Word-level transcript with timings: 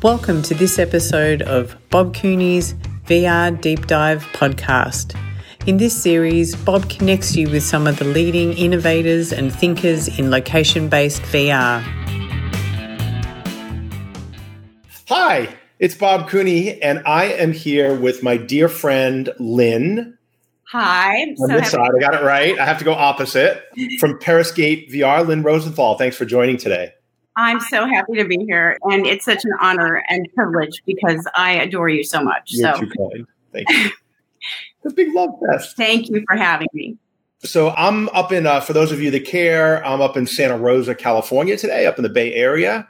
Welcome 0.00 0.42
to 0.42 0.54
this 0.54 0.78
episode 0.78 1.42
of 1.42 1.76
Bob 1.90 2.14
Cooney's 2.14 2.74
VR 3.06 3.60
Deep 3.60 3.88
Dive 3.88 4.22
podcast. 4.26 5.18
In 5.66 5.78
this 5.78 6.00
series, 6.00 6.54
Bob 6.54 6.88
connects 6.88 7.34
you 7.34 7.50
with 7.50 7.64
some 7.64 7.88
of 7.88 7.98
the 7.98 8.04
leading 8.04 8.52
innovators 8.52 9.32
and 9.32 9.52
thinkers 9.52 10.06
in 10.16 10.30
location 10.30 10.88
based 10.88 11.22
VR. 11.22 11.82
Hi, 15.08 15.48
it's 15.80 15.96
Bob 15.96 16.28
Cooney, 16.28 16.80
and 16.80 17.02
I 17.04 17.24
am 17.24 17.52
here 17.52 17.92
with 17.92 18.22
my 18.22 18.36
dear 18.36 18.68
friend 18.68 19.30
Lynn. 19.40 20.16
Hi. 20.70 21.22
I'm 21.22 21.30
on 21.30 21.36
so 21.36 21.46
this 21.48 21.70
side, 21.72 21.90
I 21.96 21.98
got 21.98 22.14
it 22.14 22.22
right. 22.22 22.56
I 22.56 22.64
have 22.66 22.78
to 22.78 22.84
go 22.84 22.92
opposite 22.92 23.64
from 23.98 24.20
Periscape 24.20 24.92
VR. 24.92 25.26
Lynn 25.26 25.42
Rosenthal, 25.42 25.98
thanks 25.98 26.16
for 26.16 26.24
joining 26.24 26.56
today. 26.56 26.92
I'm 27.38 27.60
so 27.60 27.86
happy 27.86 28.14
to 28.14 28.24
be 28.24 28.44
here, 28.44 28.76
and 28.90 29.06
it's 29.06 29.24
such 29.24 29.44
an 29.44 29.52
honor 29.60 30.02
and 30.08 30.28
privilege 30.34 30.82
because 30.84 31.24
I 31.36 31.52
adore 31.52 31.88
you 31.88 32.02
so 32.02 32.20
much. 32.20 32.50
You're 32.52 32.74
so. 32.74 32.80
too 32.80 32.90
kind. 32.90 33.26
Thank 33.52 33.70
you. 33.70 33.90
the 34.82 34.90
big 34.90 35.14
love 35.14 35.30
fest. 35.46 35.76
Thank 35.76 36.08
you 36.08 36.24
for 36.28 36.36
having 36.36 36.66
me. 36.74 36.96
So 37.44 37.70
I'm 37.70 38.08
up 38.08 38.32
in, 38.32 38.44
uh, 38.44 38.58
for 38.58 38.72
those 38.72 38.90
of 38.90 39.00
you 39.00 39.12
that 39.12 39.24
care, 39.24 39.84
I'm 39.86 40.00
up 40.00 40.16
in 40.16 40.26
Santa 40.26 40.58
Rosa, 40.58 40.96
California 40.96 41.56
today, 41.56 41.86
up 41.86 41.96
in 41.96 42.02
the 42.02 42.08
Bay 42.08 42.34
Area, 42.34 42.88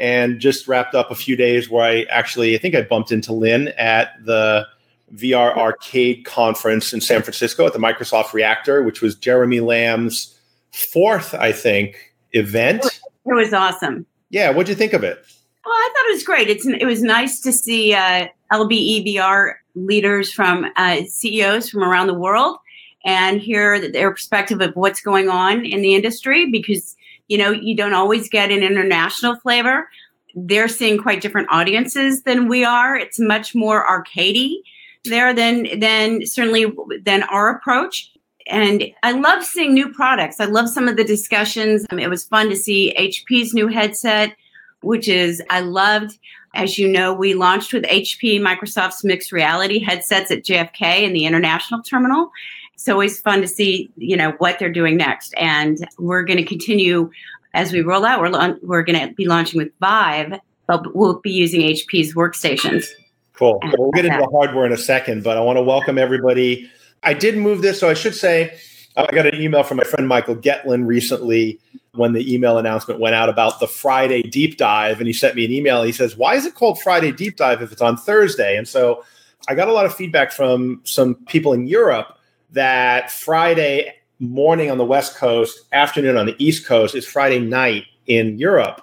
and 0.00 0.40
just 0.40 0.66
wrapped 0.66 0.96
up 0.96 1.12
a 1.12 1.14
few 1.14 1.36
days 1.36 1.70
where 1.70 1.84
I 1.84 2.02
actually, 2.10 2.56
I 2.56 2.58
think 2.58 2.74
I 2.74 2.82
bumped 2.82 3.12
into 3.12 3.32
Lynn 3.32 3.68
at 3.78 4.14
the 4.24 4.66
VR 5.14 5.56
Arcade 5.56 6.24
conference 6.24 6.92
in 6.92 7.00
San 7.00 7.22
Francisco 7.22 7.64
at 7.64 7.72
the 7.72 7.78
Microsoft 7.78 8.32
Reactor, 8.32 8.82
which 8.82 9.00
was 9.00 9.14
Jeremy 9.14 9.60
Lamb's 9.60 10.36
fourth, 10.72 11.34
I 11.34 11.52
think, 11.52 12.12
event. 12.32 12.84
It 13.26 13.34
was 13.34 13.52
awesome. 13.52 14.06
Yeah, 14.30 14.50
what'd 14.50 14.68
you 14.68 14.74
think 14.74 14.92
of 14.92 15.04
it? 15.04 15.24
Well, 15.64 15.74
I 15.74 15.90
thought 15.92 16.10
it 16.10 16.14
was 16.14 16.22
great. 16.22 16.48
It's 16.48 16.66
it 16.66 16.86
was 16.86 17.02
nice 17.02 17.40
to 17.40 17.52
see 17.52 17.92
uh, 17.92 18.28
LBEVR 18.52 19.54
leaders 19.74 20.32
from 20.32 20.66
uh, 20.76 21.02
CEOs 21.04 21.68
from 21.68 21.82
around 21.82 22.06
the 22.06 22.14
world 22.14 22.58
and 23.04 23.40
hear 23.40 23.90
their 23.90 24.10
perspective 24.12 24.60
of 24.60 24.74
what's 24.74 25.00
going 25.00 25.28
on 25.28 25.64
in 25.64 25.82
the 25.82 25.94
industry 25.94 26.50
because 26.50 26.96
you 27.28 27.36
know 27.36 27.50
you 27.50 27.76
don't 27.76 27.94
always 27.94 28.28
get 28.28 28.52
an 28.52 28.62
international 28.62 29.36
flavor. 29.36 29.88
They're 30.36 30.68
seeing 30.68 30.98
quite 30.98 31.20
different 31.20 31.48
audiences 31.50 32.22
than 32.22 32.46
we 32.46 32.64
are. 32.64 32.96
It's 32.96 33.18
much 33.18 33.54
more 33.54 33.84
arcadey 33.86 34.58
there 35.04 35.34
than 35.34 35.80
than 35.80 36.26
certainly 36.26 36.72
than 37.04 37.24
our 37.24 37.50
approach 37.50 38.12
and 38.48 38.84
I 39.02 39.12
love 39.12 39.44
seeing 39.44 39.74
new 39.74 39.92
products. 39.92 40.40
I 40.40 40.44
love 40.44 40.68
some 40.68 40.88
of 40.88 40.96
the 40.96 41.04
discussions. 41.04 41.84
I 41.90 41.94
mean, 41.94 42.04
it 42.04 42.10
was 42.10 42.24
fun 42.24 42.48
to 42.48 42.56
see 42.56 42.94
HP's 42.98 43.52
new 43.52 43.68
headset, 43.68 44.36
which 44.82 45.08
is 45.08 45.42
I 45.50 45.60
loved. 45.60 46.18
As 46.54 46.78
you 46.78 46.88
know, 46.88 47.12
we 47.12 47.34
launched 47.34 47.72
with 47.72 47.84
HP 47.84 48.40
Microsoft's 48.40 49.04
mixed 49.04 49.32
reality 49.32 49.78
headsets 49.78 50.30
at 50.30 50.44
JFK 50.44 51.02
in 51.02 51.12
the 51.12 51.26
international 51.26 51.82
terminal. 51.82 52.30
It's 52.72 52.88
always 52.88 53.20
fun 53.20 53.40
to 53.40 53.48
see, 53.48 53.90
you 53.96 54.16
know, 54.16 54.32
what 54.38 54.58
they're 54.58 54.72
doing 54.72 54.96
next. 54.96 55.34
And 55.36 55.86
we're 55.98 56.22
going 56.22 56.38
to 56.38 56.44
continue 56.44 57.10
as 57.52 57.72
we 57.72 57.80
roll 57.80 58.06
out. 58.06 58.20
We're, 58.20 58.28
la- 58.28 58.54
we're 58.62 58.84
going 58.84 59.08
to 59.08 59.12
be 59.14 59.26
launching 59.26 59.58
with 59.58 59.70
Vive, 59.80 60.38
but 60.66 60.94
we'll 60.94 61.20
be 61.20 61.32
using 61.32 61.62
HP's 61.62 62.14
workstations. 62.14 62.86
Cool. 63.34 63.58
Well, 63.62 63.72
we'll 63.78 63.90
get 63.90 64.06
into 64.06 64.18
the 64.18 64.30
hardware 64.30 64.64
in 64.64 64.72
a 64.72 64.78
second, 64.78 65.24
but 65.24 65.36
I 65.36 65.40
want 65.40 65.58
to 65.58 65.62
welcome 65.62 65.98
everybody 65.98 66.70
I 67.02 67.14
did 67.14 67.36
move 67.36 67.62
this, 67.62 67.80
so 67.80 67.88
I 67.88 67.94
should 67.94 68.14
say 68.14 68.58
uh, 68.96 69.06
I 69.08 69.14
got 69.14 69.26
an 69.26 69.40
email 69.40 69.62
from 69.62 69.76
my 69.76 69.84
friend 69.84 70.08
Michael 70.08 70.36
Getlin 70.36 70.86
recently 70.86 71.60
when 71.92 72.12
the 72.12 72.32
email 72.32 72.58
announcement 72.58 73.00
went 73.00 73.14
out 73.14 73.28
about 73.28 73.60
the 73.60 73.66
Friday 73.66 74.22
deep 74.22 74.58
dive, 74.58 74.98
and 74.98 75.06
he 75.06 75.12
sent 75.12 75.34
me 75.34 75.44
an 75.44 75.52
email. 75.52 75.82
he 75.82 75.92
says, 75.92 76.16
"Why 76.16 76.34
is 76.34 76.46
it 76.46 76.54
called 76.54 76.80
Friday 76.80 77.12
deep 77.12 77.36
dive 77.36 77.62
if 77.62 77.72
it's 77.72 77.82
on 77.82 77.96
Thursday?" 77.96 78.56
And 78.56 78.66
so 78.66 79.04
I 79.48 79.54
got 79.54 79.68
a 79.68 79.72
lot 79.72 79.86
of 79.86 79.94
feedback 79.94 80.32
from 80.32 80.80
some 80.84 81.14
people 81.26 81.52
in 81.52 81.66
Europe 81.66 82.18
that 82.50 83.10
Friday 83.10 83.94
morning 84.18 84.70
on 84.70 84.78
the 84.78 84.84
West 84.84 85.16
Coast, 85.16 85.60
afternoon 85.72 86.16
on 86.16 86.26
the 86.26 86.34
East 86.38 86.66
Coast 86.66 86.94
is 86.94 87.06
Friday 87.06 87.38
night 87.38 87.84
in 88.06 88.38
Europe. 88.38 88.82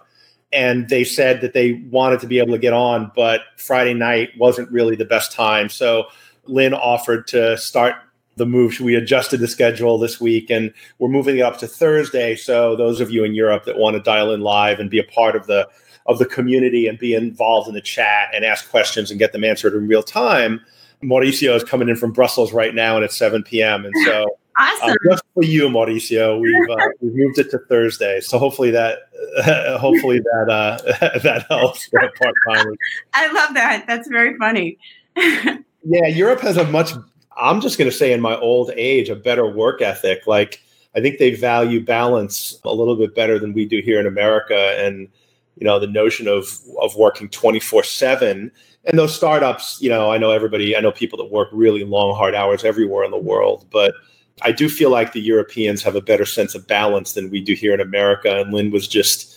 And 0.52 0.88
they 0.90 1.04
said 1.04 1.42
that 1.42 1.54
they 1.54 1.74
wanted 1.90 2.20
to 2.20 2.28
be 2.28 2.38
able 2.38 2.54
to 2.54 2.60
get 2.60 2.74
on, 2.74 3.12
but 3.16 3.42
Friday 3.58 3.96
night 3.96 4.30
wasn't 4.38 4.72
really 4.72 4.96
the 4.96 5.06
best 5.06 5.32
time. 5.32 5.68
So 5.70 6.06
Lynn 6.46 6.76
offered 6.76 7.26
to 7.28 7.58
start 7.58 7.96
the 8.36 8.46
move. 8.46 8.80
We 8.80 8.96
adjusted 8.96 9.40
the 9.40 9.48
schedule 9.48 9.98
this 9.98 10.20
week 10.20 10.50
and 10.50 10.74
we're 11.00 11.10
moving 11.10 11.38
it 11.38 11.42
up 11.42 11.60
to 11.60 11.68
Thursday. 11.68 12.36
So 12.36 12.76
those 12.76 13.00
of 13.00 13.12
you 13.12 13.24
in 13.24 13.36
Europe 13.36 13.66
that 13.66 13.78
want 13.78 13.96
to 13.96 14.02
dial 14.02 14.32
in 14.32 14.42
live 14.42 14.80
and 14.80 14.90
be 14.90 15.00
a 15.00 15.04
part 15.04 15.36
of 15.36 15.48
the 15.48 15.68
of 16.06 16.20
the 16.20 16.26
community 16.26 16.88
and 16.88 17.00
be 17.00 17.16
involved 17.16 17.68
in 17.68 17.74
the 17.74 17.82
chat 17.82 18.30
and 18.34 18.44
ask 18.44 18.70
questions 18.70 19.10
and 19.10 19.20
get 19.20 19.32
them 19.32 19.46
answered 19.46 19.74
in 19.74 19.88
real 19.88 20.04
time, 20.04 20.60
Mauricio 21.02 21.56
is 21.56 21.64
coming 21.64 21.88
in 21.88 21.96
from 21.96 22.12
Brussels 22.12 22.52
right 22.52 22.76
now 22.76 22.96
and 22.96 23.06
it's 23.06 23.16
7 23.16 23.42
p.m. 23.44 23.86
And 23.86 23.94
so 24.04 24.24
uh, 24.60 24.62
awesome. 24.62 24.90
uh, 24.90 24.96
just 25.10 25.24
for 25.34 25.44
you, 25.44 25.70
Mauricio, 25.70 26.40
we've 26.42 26.70
uh, 26.70 26.88
we've 27.02 27.14
moved 27.14 27.40
it 27.40 27.52
to 27.52 27.60
Thursday. 27.70 28.20
So 28.20 28.38
hopefully 28.38 28.72
that 28.72 29.00
uh, 29.46 29.78
hopefully 29.80 30.20
that 30.20 30.50
uh, 30.50 31.20
that 31.20 31.46
helps 31.50 31.90
part 31.90 32.34
timers. 32.50 32.78
I 33.14 33.32
love 33.32 33.54
that. 33.54 33.86
That's 33.88 34.08
very 34.08 34.38
funny. 34.38 34.78
yeah, 35.16 36.08
Europe 36.08 36.42
has 36.42 36.58
a 36.58 36.66
much 36.66 36.92
I'm 37.38 37.62
just 37.62 37.78
going 37.78 37.90
to 37.90 37.96
say 37.96 38.14
in 38.14 38.22
my 38.22 38.38
old 38.38 38.72
age, 38.76 39.10
a 39.10 39.16
better 39.16 39.48
work 39.48 39.82
ethic. 39.82 40.28
Like 40.28 40.62
I 40.96 41.02
think 41.02 41.18
they 41.18 41.36
value 41.36 41.84
balance 41.84 42.60
a 42.64 42.74
little 42.74 42.96
bit 42.96 43.16
better 43.16 43.40
than 43.40 43.54
we 43.54 43.66
do 43.66 43.82
here 43.82 44.00
in 44.00 44.08
America. 44.08 44.76
And, 44.78 45.08
you 45.56 45.66
know, 45.66 45.80
the 45.80 45.88
notion 45.88 46.28
of, 46.28 46.60
of 46.82 46.96
working 46.96 47.30
24 47.30 47.84
seven 47.84 48.52
and 48.86 49.00
those 49.00 49.16
startups, 49.16 49.82
you 49.82 49.90
know, 49.90 50.12
I 50.12 50.18
know 50.18 50.32
everybody, 50.32 50.76
I 50.76 50.82
know 50.82 50.92
people 50.92 51.18
that 51.18 51.32
work 51.32 51.50
really 51.52 51.84
long, 51.84 52.16
hard 52.16 52.36
hours 52.36 52.64
everywhere 52.64 53.06
in 53.06 53.12
the 53.12 53.18
world, 53.18 53.66
but 53.72 53.94
I 54.42 54.52
do 54.52 54.68
feel 54.68 54.90
like 54.90 55.14
the 55.14 55.22
Europeans 55.22 55.84
have 55.84 55.96
a 55.96 56.02
better 56.02 56.26
sense 56.26 56.54
of 56.54 56.68
balance 56.68 57.14
than 57.14 57.30
we 57.30 57.42
do 57.42 57.54
here 57.54 57.74
in 57.74 57.80
America. 57.80 58.42
And 58.42 58.52
Lynn 58.52 58.72
was 58.72 58.88
just, 58.88 59.33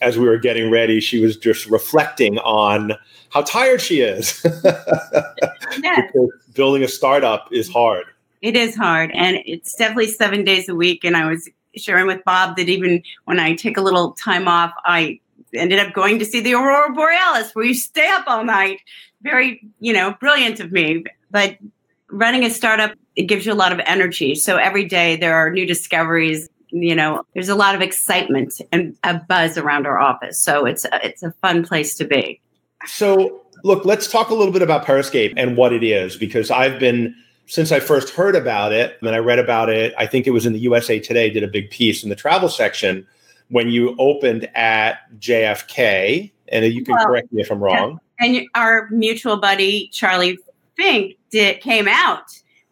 as 0.00 0.18
we 0.18 0.26
were 0.26 0.38
getting 0.38 0.70
ready, 0.70 1.00
she 1.00 1.20
was 1.20 1.36
just 1.36 1.66
reflecting 1.66 2.38
on 2.38 2.92
how 3.30 3.42
tired 3.42 3.80
she 3.80 4.00
is. 4.00 4.40
because 4.42 6.30
building 6.54 6.82
a 6.82 6.88
startup 6.88 7.48
is 7.52 7.68
hard. 7.70 8.06
It 8.42 8.56
is 8.56 8.76
hard. 8.76 9.10
And 9.14 9.38
it's 9.46 9.74
definitely 9.74 10.08
seven 10.08 10.44
days 10.44 10.68
a 10.68 10.74
week. 10.74 11.04
And 11.04 11.16
I 11.16 11.28
was 11.28 11.48
sharing 11.76 12.06
with 12.06 12.24
Bob 12.24 12.56
that 12.56 12.68
even 12.68 13.02
when 13.24 13.40
I 13.40 13.54
take 13.54 13.76
a 13.76 13.80
little 13.80 14.12
time 14.12 14.48
off, 14.48 14.72
I 14.84 15.20
ended 15.54 15.78
up 15.78 15.92
going 15.92 16.18
to 16.18 16.24
see 16.24 16.40
the 16.40 16.54
Aurora 16.54 16.92
Borealis, 16.92 17.54
where 17.54 17.64
you 17.64 17.74
stay 17.74 18.08
up 18.08 18.24
all 18.26 18.44
night. 18.44 18.80
Very, 19.22 19.60
you 19.80 19.92
know, 19.92 20.14
brilliant 20.20 20.60
of 20.60 20.70
me. 20.72 21.04
But 21.30 21.58
running 22.10 22.44
a 22.44 22.50
startup, 22.50 22.92
it 23.16 23.24
gives 23.24 23.44
you 23.44 23.52
a 23.52 23.54
lot 23.54 23.72
of 23.72 23.80
energy. 23.84 24.34
So 24.34 24.56
every 24.56 24.84
day 24.84 25.16
there 25.16 25.34
are 25.34 25.50
new 25.50 25.66
discoveries. 25.66 26.48
You 26.70 26.94
know, 26.94 27.24
there's 27.34 27.48
a 27.48 27.54
lot 27.54 27.74
of 27.74 27.80
excitement 27.80 28.60
and 28.72 28.96
a 29.04 29.14
buzz 29.14 29.56
around 29.56 29.86
our 29.86 29.98
office. 29.98 30.38
So 30.38 30.66
it's 30.66 30.84
a, 30.84 31.06
it's 31.06 31.22
a 31.22 31.32
fun 31.32 31.64
place 31.64 31.94
to 31.96 32.04
be. 32.04 32.40
So, 32.86 33.42
look, 33.64 33.84
let's 33.84 34.10
talk 34.10 34.30
a 34.30 34.34
little 34.34 34.52
bit 34.52 34.62
about 34.62 34.84
Periscape 34.84 35.34
and 35.36 35.56
what 35.56 35.72
it 35.72 35.82
is, 35.82 36.16
because 36.16 36.50
I've 36.50 36.78
been, 36.78 37.14
since 37.46 37.72
I 37.72 37.80
first 37.80 38.10
heard 38.10 38.36
about 38.36 38.72
it 38.72 38.98
and 39.00 39.10
I 39.10 39.18
read 39.18 39.38
about 39.38 39.68
it, 39.68 39.94
I 39.98 40.06
think 40.06 40.26
it 40.26 40.30
was 40.30 40.46
in 40.46 40.52
the 40.52 40.60
USA 40.60 40.98
Today, 40.98 41.30
did 41.30 41.42
a 41.42 41.48
big 41.48 41.70
piece 41.70 42.02
in 42.02 42.08
the 42.08 42.16
travel 42.16 42.48
section 42.48 43.06
when 43.48 43.68
you 43.68 43.96
opened 43.98 44.48
at 44.54 44.98
JFK. 45.18 46.30
And 46.48 46.64
you 46.66 46.84
can 46.84 46.94
well, 46.94 47.06
correct 47.06 47.32
me 47.32 47.42
if 47.42 47.50
I'm 47.50 47.62
wrong. 47.62 48.00
And 48.20 48.46
our 48.54 48.88
mutual 48.90 49.36
buddy, 49.36 49.88
Charlie 49.88 50.38
Fink, 50.76 51.16
did, 51.30 51.60
came 51.60 51.88
out 51.88 52.24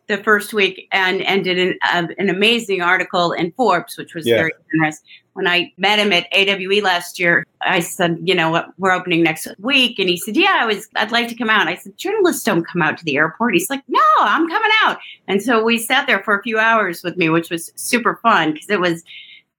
the 0.08 0.18
first 0.18 0.52
week 0.54 0.88
and, 0.92 1.22
and 1.22 1.44
did 1.44 1.58
an, 1.58 1.78
uh, 1.92 2.06
an 2.18 2.28
amazing 2.28 2.80
article 2.80 3.32
in 3.32 3.52
Forbes, 3.52 3.96
which 3.96 4.14
was 4.14 4.26
yeah. 4.26 4.36
very 4.36 4.52
generous. 4.72 5.00
When 5.32 5.46
I 5.46 5.72
met 5.76 5.98
him 5.98 6.12
at 6.12 6.26
AWE 6.32 6.80
last 6.80 7.18
year, 7.18 7.44
I 7.60 7.80
said, 7.80 8.18
you 8.22 8.34
know 8.34 8.50
what, 8.50 8.68
we're 8.78 8.92
opening 8.92 9.22
next 9.22 9.48
week. 9.58 9.98
And 9.98 10.08
he 10.08 10.16
said, 10.16 10.36
yeah, 10.36 10.58
I 10.60 10.66
was, 10.66 10.88
I'd 10.96 11.12
like 11.12 11.28
to 11.28 11.34
come 11.34 11.50
out. 11.50 11.68
I 11.68 11.74
said, 11.74 11.98
journalists 11.98 12.44
don't 12.44 12.66
come 12.66 12.82
out 12.82 12.96
to 12.98 13.04
the 13.04 13.16
airport. 13.16 13.54
He's 13.54 13.68
like, 13.68 13.82
no, 13.88 14.00
I'm 14.20 14.48
coming 14.48 14.70
out. 14.84 14.98
And 15.28 15.42
so 15.42 15.62
we 15.62 15.78
sat 15.78 16.06
there 16.06 16.22
for 16.22 16.38
a 16.38 16.42
few 16.42 16.58
hours 16.58 17.02
with 17.02 17.16
me, 17.16 17.28
which 17.28 17.50
was 17.50 17.72
super 17.76 18.16
fun 18.22 18.52
because 18.52 18.70
it 18.70 18.80
was 18.80 19.02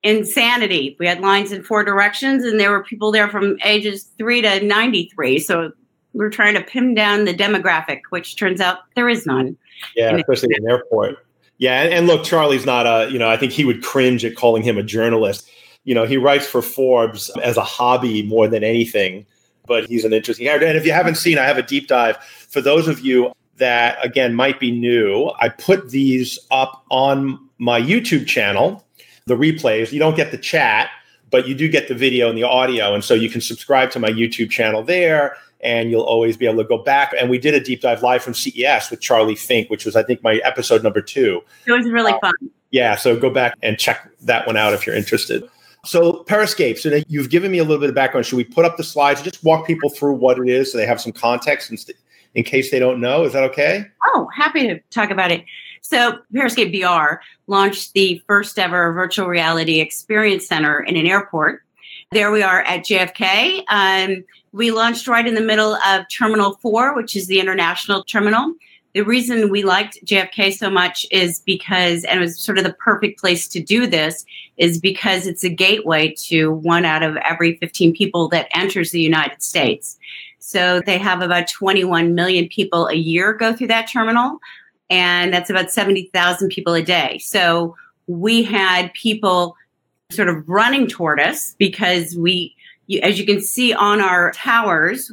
insanity. 0.04 0.96
We 1.00 1.08
had 1.08 1.20
lines 1.20 1.52
in 1.52 1.64
four 1.64 1.84
directions 1.84 2.44
and 2.44 2.60
there 2.60 2.72
were 2.72 2.84
people 2.84 3.12
there 3.12 3.28
from 3.28 3.58
ages 3.64 4.10
three 4.18 4.42
to 4.42 4.64
93. 4.64 5.40
So 5.40 5.72
we 6.14 6.20
we're 6.20 6.30
trying 6.30 6.56
to 6.56 6.64
pin 6.64 6.96
down 6.96 7.26
the 7.26 7.34
demographic, 7.34 8.02
which 8.10 8.38
turns 8.38 8.62
out 8.62 8.80
there 8.96 9.10
is 9.10 9.26
none. 9.26 9.58
Yeah, 9.96 10.16
especially 10.16 10.56
in 10.56 10.66
an 10.66 10.72
airport. 10.72 11.26
Yeah, 11.58 11.82
and, 11.82 11.94
and, 11.94 12.08
look, 12.08 12.24
Charlie's 12.24 12.66
not 12.66 12.86
a, 12.86 13.12
you 13.12 13.18
know, 13.18 13.30
I 13.30 13.38
think 13.38 13.52
he 13.52 13.66
would 13.66 13.84
cringe 13.84 14.24
at 14.24 14.36
calling 14.36 14.62
him 14.62 14.78
a 14.78 14.84
journalist. 14.84 15.50
You 15.86 15.96
know, 15.96 16.06
he 16.06 16.18
writes 16.18 16.46
for 16.46 16.62
Forbes 16.62 17.30
as 17.42 17.58
a 17.58 17.64
hobby 17.64 18.22
more 18.24 18.48
than 18.48 18.64
anything, 18.64 19.26
but 19.66 19.86
he's 19.86 20.06
an 20.06 20.14
interesting 20.14 20.46
character. 20.46 20.68
And 20.68 20.78
if 20.78 20.86
you 20.86 20.92
haven't 20.92 21.16
seen, 21.16 21.40
I 21.40 21.46
have 21.46 21.58
a 21.58 21.64
deep 21.64 21.88
dive. 21.88 22.18
For 22.18 22.62
those 22.62 22.88
of 22.88 23.00
you 23.00 23.32
that, 23.56 23.98
again, 24.06 24.36
might 24.36 24.60
be 24.60 24.72
new, 24.72 25.32
I 25.40 25.50
put 25.50 25.90
these 25.90 26.38
up 26.52 26.86
on 26.92 27.40
my 27.58 27.82
YouTube 27.82 28.28
channel, 28.28 28.86
the 29.26 29.36
replays. 29.36 29.92
You 29.92 30.00
don't 30.00 30.16
get 30.16 30.32
the 30.32 30.38
chat, 30.38 30.90
but 31.32 31.48
you 31.48 31.56
do 31.56 31.68
get 31.68 31.88
the 31.88 31.96
video 31.96 32.30
and 32.30 32.38
the 32.38 32.44
audio. 32.44 32.94
And 32.94 33.04
so 33.04 33.16
you 33.16 33.30
can 33.30 33.42
subscribe 33.42 33.90
to 33.92 34.00
my 34.00 34.10
YouTube 34.10 34.52
channel 34.52 34.84
there 34.84 35.36
and 35.62 35.90
you'll 35.90 36.04
always 36.04 36.38
be 36.38 36.46
able 36.46 36.62
to 36.64 36.68
go 36.68 36.78
back. 36.78 37.14
And 37.20 37.30
we 37.30 37.38
did 37.38 37.54
a 37.54 37.60
deep 37.60 37.82
dive 37.82 38.04
live 38.04 38.24
from 38.24 38.34
CES 38.34 38.92
with 38.92 39.02
Charlie 39.02 39.36
Fink, 39.36 39.70
which 39.70 39.86
was, 39.86 39.96
I 39.96 40.04
think, 40.04 40.24
my 40.24 40.36
episode 40.44 40.84
number 40.84 41.02
two. 41.02 41.42
It 41.66 41.72
was 41.72 41.90
really 41.90 42.14
uh, 42.14 42.20
fun. 42.20 42.34
Yeah. 42.72 42.96
So 42.96 43.18
go 43.18 43.30
back 43.30 43.56
and 43.64 43.80
check 43.80 44.10
that 44.22 44.46
one 44.46 44.58
out 44.58 44.74
if 44.74 44.86
you're 44.86 44.96
interested. 44.96 45.48
So 45.86 46.24
Periscape. 46.26 46.78
So 46.78 47.02
you've 47.08 47.30
given 47.30 47.52
me 47.52 47.60
a 47.60 47.64
little 47.64 47.80
bit 47.80 47.90
of 47.90 47.96
background. 47.96 48.26
Should 48.26 48.38
we 48.38 48.44
put 48.44 48.66
up 48.66 48.78
the 48.78 48.84
slides? 48.84 49.22
And 49.22 49.32
just 49.32 49.44
walk 49.44 49.66
people 49.66 49.90
through 49.90 50.14
what 50.14 50.38
it 50.38 50.50
is 50.50 50.72
so 50.72 50.78
they 50.78 50.86
have 50.86 51.02
some 51.02 51.14
context 51.14 51.72
in, 51.72 51.78
in 52.36 52.44
case 52.44 52.72
they 52.72 52.80
don't 52.80 53.00
know. 53.00 53.24
Is 53.24 53.34
that 53.34 53.44
okay? 53.44 53.86
Oh, 54.04 54.28
happy 54.36 54.68
to 54.68 54.80
talk 54.90 55.12
about 55.12 55.32
it. 55.32 55.46
So 55.82 56.20
Periscape 56.34 56.76
VR 56.76 57.20
launched 57.48 57.94
the 57.94 58.22
first 58.28 58.60
ever 58.60 58.92
virtual 58.92 59.28
reality 59.28 59.80
experience 59.80 60.46
center 60.46 60.82
in 60.82 60.98
an 60.98 61.08
airport. 61.08 61.64
There 62.12 62.32
we 62.32 62.42
are 62.42 62.62
at 62.62 62.86
JFK. 62.86 63.64
Um, 63.68 64.24
we 64.54 64.72
launched 64.72 65.10
right 65.10 65.28
in 65.28 65.36
the 65.36 65.42
middle 65.42 65.76
of 65.76 66.06
Terminal 66.10 66.54
4, 66.62 66.96
which 66.96 67.18
is 67.18 67.28
the 67.28 67.42
international 67.42 68.06
terminal. 68.06 68.54
The 68.94 69.02
reason 69.02 69.50
we 69.50 69.64
liked 69.64 70.00
JFK 70.06 70.54
so 70.54 70.70
much 70.70 71.06
is 71.12 71.42
because, 71.42 72.06
and 72.06 72.18
it 72.18 72.24
was 72.24 72.40
sort 72.40 72.60
of 72.60 72.64
the 72.64 72.72
perfect 72.72 73.20
place 73.20 73.46
to 73.50 73.60
do 73.60 73.88
this, 73.88 74.26
is 74.56 74.80
because 74.80 75.28
it's 75.28 75.44
a 75.44 75.50
gateway 75.50 76.16
to 76.28 76.50
one 76.50 76.86
out 76.86 77.04
of 77.04 77.18
every 77.18 77.58
15 77.58 77.94
people 77.94 78.30
that 78.30 78.48
enters 78.56 78.92
the 78.92 79.02
United 79.02 79.44
States. 79.44 80.00
So 80.40 80.80
they 80.80 80.98
have 80.98 81.22
about 81.22 81.50
21 81.50 82.16
million 82.16 82.48
people 82.48 82.88
a 82.88 82.96
year 82.96 83.34
go 83.34 83.54
through 83.54 83.68
that 83.68 83.92
terminal, 83.92 84.40
and 84.90 85.34
that's 85.34 85.50
about 85.50 85.72
70,000 85.72 86.48
people 86.48 86.74
a 86.74 86.82
day. 86.82 87.18
So 87.18 87.76
we 88.08 88.44
had 88.44 88.94
people 88.94 89.58
sort 90.10 90.30
of 90.30 90.48
running 90.48 90.88
toward 90.88 91.20
us 91.20 91.56
because 91.58 92.16
we, 92.16 92.56
as 93.04 93.20
you 93.20 93.26
can 93.26 93.42
see 93.42 93.74
on 93.74 94.00
our 94.00 94.32
towers, 94.32 95.12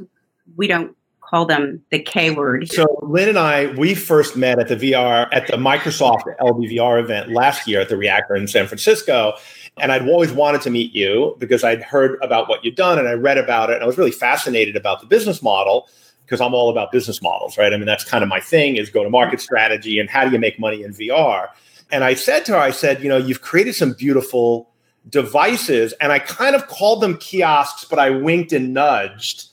we 0.56 0.66
don't 0.66 0.96
call 1.20 1.46
them 1.46 1.82
the 1.90 1.98
K 1.98 2.30
word. 2.30 2.68
So 2.70 2.86
Lynn 3.02 3.28
and 3.28 3.38
I, 3.38 3.72
we 3.72 3.94
first 3.94 4.36
met 4.36 4.60
at 4.60 4.68
the 4.68 4.76
VR 4.76 5.26
at 5.32 5.48
the 5.48 5.56
Microsoft 5.56 6.22
LBVR 6.38 7.00
event 7.00 7.32
last 7.32 7.66
year 7.66 7.80
at 7.80 7.88
the 7.88 7.96
Reactor 7.96 8.36
in 8.36 8.46
San 8.46 8.66
Francisco. 8.66 9.34
And 9.78 9.90
I'd 9.90 10.06
always 10.08 10.32
wanted 10.32 10.60
to 10.62 10.70
meet 10.70 10.92
you 10.92 11.34
because 11.40 11.64
I'd 11.64 11.82
heard 11.82 12.16
about 12.22 12.48
what 12.48 12.64
you'd 12.64 12.76
done 12.76 12.98
and 12.98 13.08
I 13.08 13.14
read 13.14 13.38
about 13.38 13.70
it. 13.70 13.74
And 13.74 13.82
I 13.82 13.86
was 13.86 13.98
really 13.98 14.12
fascinated 14.12 14.76
about 14.76 15.00
the 15.00 15.06
business 15.06 15.42
model 15.42 15.88
because 16.24 16.40
I'm 16.40 16.54
all 16.54 16.70
about 16.70 16.92
business 16.92 17.20
models, 17.20 17.58
right? 17.58 17.72
I 17.72 17.76
mean, 17.76 17.86
that's 17.86 18.04
kind 18.04 18.22
of 18.22 18.28
my 18.28 18.38
thing 18.38 18.76
is 18.76 18.90
go 18.90 19.02
to 19.02 19.10
market 19.10 19.40
strategy 19.40 19.98
and 19.98 20.08
how 20.08 20.24
do 20.24 20.30
you 20.30 20.38
make 20.38 20.60
money 20.60 20.84
in 20.84 20.92
VR? 20.92 21.48
And 21.90 22.04
I 22.04 22.14
said 22.14 22.44
to 22.46 22.52
her, 22.52 22.58
I 22.58 22.70
said, 22.70 23.02
you 23.02 23.08
know, 23.08 23.16
you've 23.16 23.42
created 23.42 23.74
some 23.74 23.92
beautiful 23.92 24.70
devices. 25.08 25.92
And 26.00 26.12
I 26.12 26.18
kind 26.18 26.54
of 26.54 26.66
called 26.68 27.00
them 27.02 27.16
kiosks, 27.18 27.84
but 27.84 27.98
I 27.98 28.10
winked 28.10 28.52
and 28.52 28.72
nudged 28.72 29.48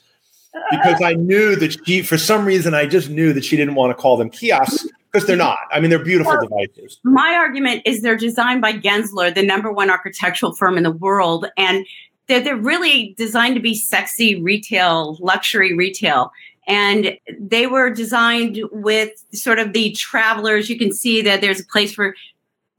because 0.70 1.02
I 1.02 1.14
knew 1.14 1.56
that 1.56 1.86
she, 1.86 2.02
for 2.02 2.18
some 2.18 2.46
reason, 2.46 2.74
I 2.74 2.86
just 2.86 3.10
knew 3.10 3.34
that 3.34 3.46
she 3.46 3.58
didn't 3.58 3.76
want 3.76 3.96
to 3.96 4.02
call 4.02 4.18
them 4.18 4.30
kiosks 4.30 4.88
because 5.12 5.28
they're 5.28 5.36
not. 5.36 5.60
I 5.72 5.80
mean, 5.80 5.90
they're 5.90 6.04
beautiful 6.04 6.34
well, 6.34 6.42
devices. 6.42 7.00
My 7.04 7.36
argument 7.36 7.84
is 7.86 8.02
they're 8.02 8.18
designed 8.18 8.62
by 8.62 8.74
Gensler, 8.74 9.34
the 9.34 9.44
number 9.44 9.72
one 9.72 9.90
architectural 9.90 10.54
firm 10.54 10.78
in 10.78 10.84
the 10.84 10.92
world, 10.92 11.48
and 11.58 11.86
they're, 12.28 12.42
they're 12.42 12.58
really 12.58 13.14
designed 13.18 13.56
to 13.56 13.62
be 13.62 13.76
sexy 13.76 14.42
retail, 14.42 15.18
luxury 15.20 15.76
retail. 15.76 16.32
And 16.68 17.18
they 17.40 17.68
were 17.68 17.90
designed 17.90 18.62
with 18.72 19.12
sort 19.34 19.60
of 19.60 19.74
the 19.74 19.92
travelers. 19.92 20.70
You 20.70 20.78
can 20.78 20.94
see 20.94 21.22
that 21.22 21.42
there's 21.42 21.60
a 21.60 21.66
place 21.66 21.94
for 21.94 22.16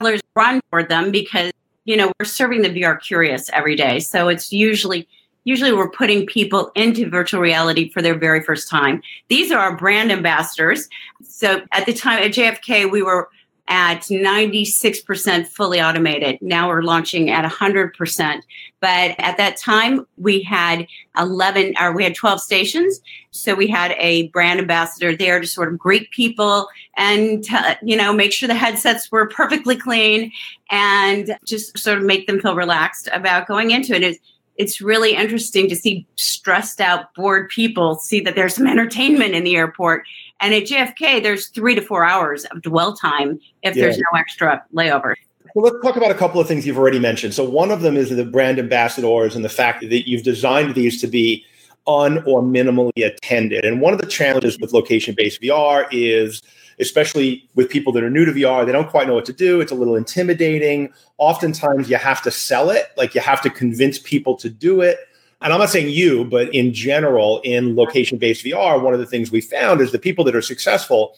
travelers 0.00 0.20
run 0.34 0.60
toward 0.70 0.88
them 0.88 1.10
because 1.10 1.51
you 1.84 1.96
know 1.96 2.12
we're 2.18 2.26
serving 2.26 2.62
the 2.62 2.70
VR 2.70 3.00
curious 3.00 3.50
every 3.52 3.76
day. 3.76 4.00
So 4.00 4.28
it's 4.28 4.52
usually 4.52 5.08
usually 5.44 5.72
we're 5.72 5.90
putting 5.90 6.26
people 6.26 6.70
into 6.74 7.08
virtual 7.08 7.40
reality 7.40 7.90
for 7.90 8.00
their 8.00 8.16
very 8.16 8.42
first 8.42 8.68
time. 8.70 9.02
These 9.28 9.50
are 9.50 9.58
our 9.58 9.76
brand 9.76 10.12
ambassadors. 10.12 10.88
So 11.22 11.62
at 11.72 11.86
the 11.86 11.92
time 11.92 12.22
at 12.22 12.32
JFK, 12.32 12.90
we 12.90 13.02
were 13.02 13.28
at 13.68 14.00
96% 14.02 15.46
fully 15.46 15.80
automated. 15.80 16.38
Now 16.42 16.68
we're 16.68 16.82
launching 16.82 17.30
at 17.30 17.50
100%. 17.50 18.42
But 18.80 19.14
at 19.18 19.36
that 19.36 19.56
time, 19.56 20.06
we 20.16 20.42
had 20.42 20.86
11 21.16 21.74
or 21.80 21.92
we 21.92 22.02
had 22.04 22.14
12 22.14 22.40
stations. 22.40 23.00
So 23.30 23.54
we 23.54 23.68
had 23.68 23.94
a 23.98 24.28
brand 24.28 24.60
ambassador 24.60 25.16
there 25.16 25.40
to 25.40 25.46
sort 25.46 25.72
of 25.72 25.78
greet 25.78 26.10
people 26.10 26.68
and, 26.96 27.44
to, 27.44 27.78
you 27.82 27.96
know, 27.96 28.12
make 28.12 28.32
sure 28.32 28.48
the 28.48 28.54
headsets 28.54 29.10
were 29.12 29.28
perfectly 29.28 29.76
clean 29.76 30.32
and 30.70 31.36
just 31.44 31.78
sort 31.78 31.98
of 31.98 32.04
make 32.04 32.26
them 32.26 32.40
feel 32.40 32.56
relaxed 32.56 33.08
about 33.12 33.46
going 33.46 33.70
into 33.70 33.94
it 33.94 34.18
it's 34.56 34.80
really 34.80 35.14
interesting 35.14 35.68
to 35.68 35.76
see 35.76 36.06
stressed 36.16 36.80
out, 36.80 37.14
bored 37.14 37.48
people 37.48 37.96
see 37.96 38.20
that 38.20 38.34
there's 38.34 38.54
some 38.54 38.66
entertainment 38.66 39.34
in 39.34 39.44
the 39.44 39.56
airport. 39.56 40.04
And 40.42 40.52
at 40.52 40.64
JFK, 40.64 41.22
there's 41.22 41.46
three 41.46 41.74
to 41.76 41.80
four 41.80 42.04
hours 42.04 42.44
of 42.46 42.60
dwell 42.62 42.94
time 42.94 43.40
if 43.62 43.76
yeah. 43.76 43.84
there's 43.84 43.98
no 43.98 44.18
extra 44.18 44.62
layover. 44.74 45.14
Well, 45.54 45.70
let's 45.70 45.84
talk 45.84 45.96
about 45.96 46.10
a 46.10 46.14
couple 46.14 46.40
of 46.40 46.48
things 46.48 46.66
you've 46.66 46.78
already 46.78 46.98
mentioned. 46.98 47.32
So, 47.32 47.48
one 47.48 47.70
of 47.70 47.82
them 47.82 47.96
is 47.96 48.10
the 48.10 48.24
brand 48.24 48.58
ambassadors 48.58 49.36
and 49.36 49.44
the 49.44 49.50
fact 49.50 49.82
that 49.82 50.08
you've 50.08 50.24
designed 50.24 50.74
these 50.74 51.00
to 51.00 51.06
be 51.06 51.44
un 51.86 52.18
or 52.26 52.42
minimally 52.42 53.06
attended. 53.06 53.64
And 53.64 53.80
one 53.80 53.92
of 53.92 54.00
the 54.00 54.06
challenges 54.06 54.58
with 54.58 54.72
location 54.72 55.14
based 55.16 55.40
VR 55.40 55.86
is 55.90 56.42
especially 56.80 57.48
with 57.54 57.68
people 57.68 57.92
that 57.92 58.02
are 58.02 58.10
new 58.10 58.24
to 58.24 58.32
VR, 58.32 58.66
they 58.66 58.72
don't 58.72 58.88
quite 58.88 59.06
know 59.06 59.14
what 59.14 59.24
to 59.26 59.32
do. 59.32 59.60
It's 59.60 59.70
a 59.70 59.74
little 59.74 59.94
intimidating. 59.94 60.92
Oftentimes, 61.18 61.88
you 61.88 61.96
have 61.96 62.22
to 62.22 62.30
sell 62.30 62.70
it, 62.70 62.86
like 62.96 63.14
you 63.14 63.20
have 63.20 63.40
to 63.42 63.50
convince 63.50 63.98
people 63.98 64.36
to 64.36 64.50
do 64.50 64.80
it. 64.80 64.98
And 65.42 65.52
I'm 65.52 65.58
not 65.58 65.70
saying 65.70 65.90
you, 65.90 66.24
but 66.24 66.54
in 66.54 66.72
general, 66.72 67.40
in 67.44 67.74
location 67.74 68.18
based 68.18 68.44
VR, 68.44 68.80
one 68.80 68.94
of 68.94 69.00
the 69.00 69.06
things 69.06 69.32
we 69.32 69.40
found 69.40 69.80
is 69.80 69.92
the 69.92 69.98
people 69.98 70.24
that 70.24 70.36
are 70.36 70.42
successful 70.42 71.16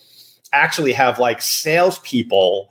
actually 0.52 0.92
have 0.92 1.18
like 1.18 1.42
salespeople 1.42 2.70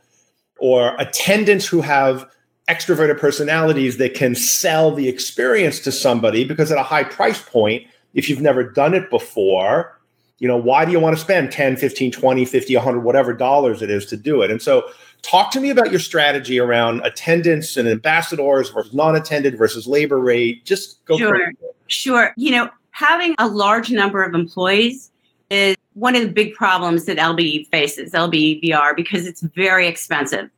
or 0.60 0.96
attendants 1.00 1.68
who 1.68 1.82
have 1.82 2.30
extroverted 2.70 3.20
personalities 3.20 3.98
that 3.98 4.14
can 4.14 4.36
sell 4.36 4.92
the 4.92 5.08
experience 5.10 5.80
to 5.82 5.92
somebody 5.92 6.44
because 6.44 6.72
at 6.72 6.78
a 6.78 6.84
high 6.84 7.04
price 7.04 7.42
point, 7.42 7.86
if 8.14 8.30
you've 8.30 8.42
never 8.42 8.64
done 8.64 8.94
it 8.94 9.10
before, 9.10 10.00
you 10.40 10.48
know 10.48 10.58
why 10.58 10.86
do 10.86 10.92
you 10.92 11.00
want 11.00 11.16
to 11.16 11.22
spend 11.22 11.52
10 11.52 11.78
15 11.78 12.12
20 12.12 12.46
50 12.46 12.76
100 12.76 13.00
whatever 13.02 13.34
dollars 13.34 13.82
it 13.82 13.90
is 13.90 14.06
to 14.08 14.18
do 14.18 14.42
it? 14.42 14.52
And 14.52 14.62
so 14.62 14.84
talk 15.22 15.52
to 15.52 15.60
me 15.60 15.70
about 15.70 15.92
your 15.92 16.00
strategy 16.00 16.60
around 16.60 17.02
attendance 17.06 17.78
and 17.78 17.88
ambassadors 17.88 18.70
versus 18.70 18.94
non-attended 18.94 19.58
versus 19.58 19.88
labor 19.88 20.20
rate. 20.20 20.66
Just 20.66 21.04
go 21.06 21.18
sure. 21.18 21.52
sure. 21.88 22.34
You 22.36 22.52
know 22.52 22.70
having 22.92 23.36
a 23.40 23.48
large 23.48 23.92
number 23.92 24.24
of 24.24 24.34
employees 24.34 25.12
is 25.50 25.76
one 25.94 26.16
of 26.16 26.22
the 26.22 26.30
big 26.30 26.54
problems 26.54 27.06
that 27.06 27.18
lbe 27.18 27.68
faces 27.70 28.12
lbvr 28.14 28.96
because 28.96 29.28
it's 29.28 29.42
very 29.42 29.88
expensive. 29.88 30.50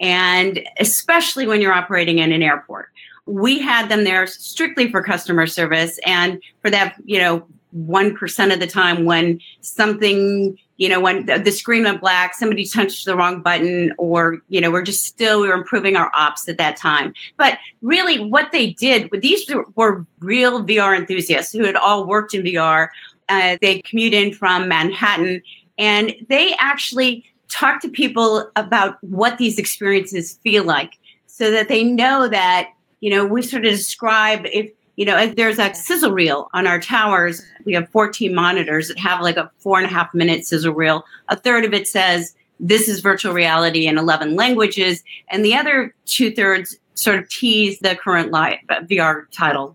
And 0.00 0.66
especially 0.78 1.46
when 1.46 1.60
you're 1.60 1.74
operating 1.74 2.18
in 2.18 2.32
an 2.32 2.42
airport. 2.42 2.88
We 3.26 3.58
had 3.58 3.90
them 3.90 4.04
there 4.04 4.26
strictly 4.26 4.90
for 4.90 5.02
customer 5.02 5.46
service 5.46 6.00
and 6.06 6.42
for 6.62 6.70
that 6.70 6.96
you 7.04 7.18
know 7.18 7.46
1% 7.76 8.52
of 8.52 8.60
the 8.60 8.66
time 8.66 9.04
when 9.04 9.40
something, 9.60 10.58
you 10.76 10.88
know, 10.88 11.00
when 11.00 11.26
the, 11.26 11.50
screen 11.50 11.84
went 11.84 12.00
black, 12.00 12.34
somebody 12.34 12.64
touched 12.66 13.04
the 13.04 13.16
wrong 13.16 13.42
button, 13.42 13.92
or, 13.98 14.38
you 14.48 14.60
know, 14.60 14.70
we're 14.70 14.82
just 14.82 15.04
still, 15.04 15.40
we 15.40 15.48
were 15.48 15.54
improving 15.54 15.96
our 15.96 16.10
ops 16.14 16.48
at 16.48 16.58
that 16.58 16.76
time. 16.76 17.14
But 17.36 17.58
really, 17.82 18.18
what 18.18 18.52
they 18.52 18.72
did, 18.72 19.10
these 19.20 19.50
were 19.74 20.04
real 20.18 20.64
VR 20.64 20.96
enthusiasts 20.96 21.52
who 21.52 21.64
had 21.64 21.76
all 21.76 22.06
worked 22.06 22.34
in 22.34 22.42
VR. 22.42 22.88
Uh, 23.28 23.56
they 23.60 23.80
commute 23.82 24.12
in 24.12 24.34
from 24.34 24.66
Manhattan 24.68 25.42
and 25.78 26.14
they 26.28 26.54
actually 26.58 27.24
talk 27.48 27.80
to 27.80 27.88
people 27.88 28.50
about 28.54 29.02
what 29.02 29.38
these 29.38 29.58
experiences 29.58 30.38
feel 30.42 30.62
like 30.64 30.98
so 31.26 31.50
that 31.50 31.68
they 31.68 31.82
know 31.82 32.28
that, 32.28 32.68
you 33.00 33.10
know, 33.10 33.24
we 33.24 33.40
sort 33.40 33.64
of 33.64 33.72
describe 33.72 34.42
if 34.44 34.70
you 35.00 35.06
know, 35.06 35.28
there's 35.28 35.58
a 35.58 35.72
sizzle 35.72 36.12
reel 36.12 36.50
on 36.52 36.66
our 36.66 36.78
towers. 36.78 37.42
We 37.64 37.72
have 37.72 37.88
14 37.88 38.34
monitors 38.34 38.88
that 38.88 38.98
have 38.98 39.22
like 39.22 39.38
a 39.38 39.50
four 39.56 39.78
and 39.78 39.86
a 39.86 39.88
half 39.88 40.12
minute 40.12 40.44
sizzle 40.44 40.74
reel. 40.74 41.06
A 41.30 41.36
third 41.36 41.64
of 41.64 41.72
it 41.72 41.88
says, 41.88 42.34
this 42.60 42.86
is 42.86 43.00
virtual 43.00 43.32
reality 43.32 43.86
in 43.86 43.96
11 43.96 44.36
languages. 44.36 45.02
And 45.30 45.42
the 45.42 45.54
other 45.54 45.94
two 46.04 46.30
thirds 46.30 46.76
sort 46.96 47.18
of 47.18 47.30
tease 47.30 47.78
the 47.78 47.96
current 47.96 48.30
live 48.30 48.58
VR 48.68 49.22
title. 49.30 49.74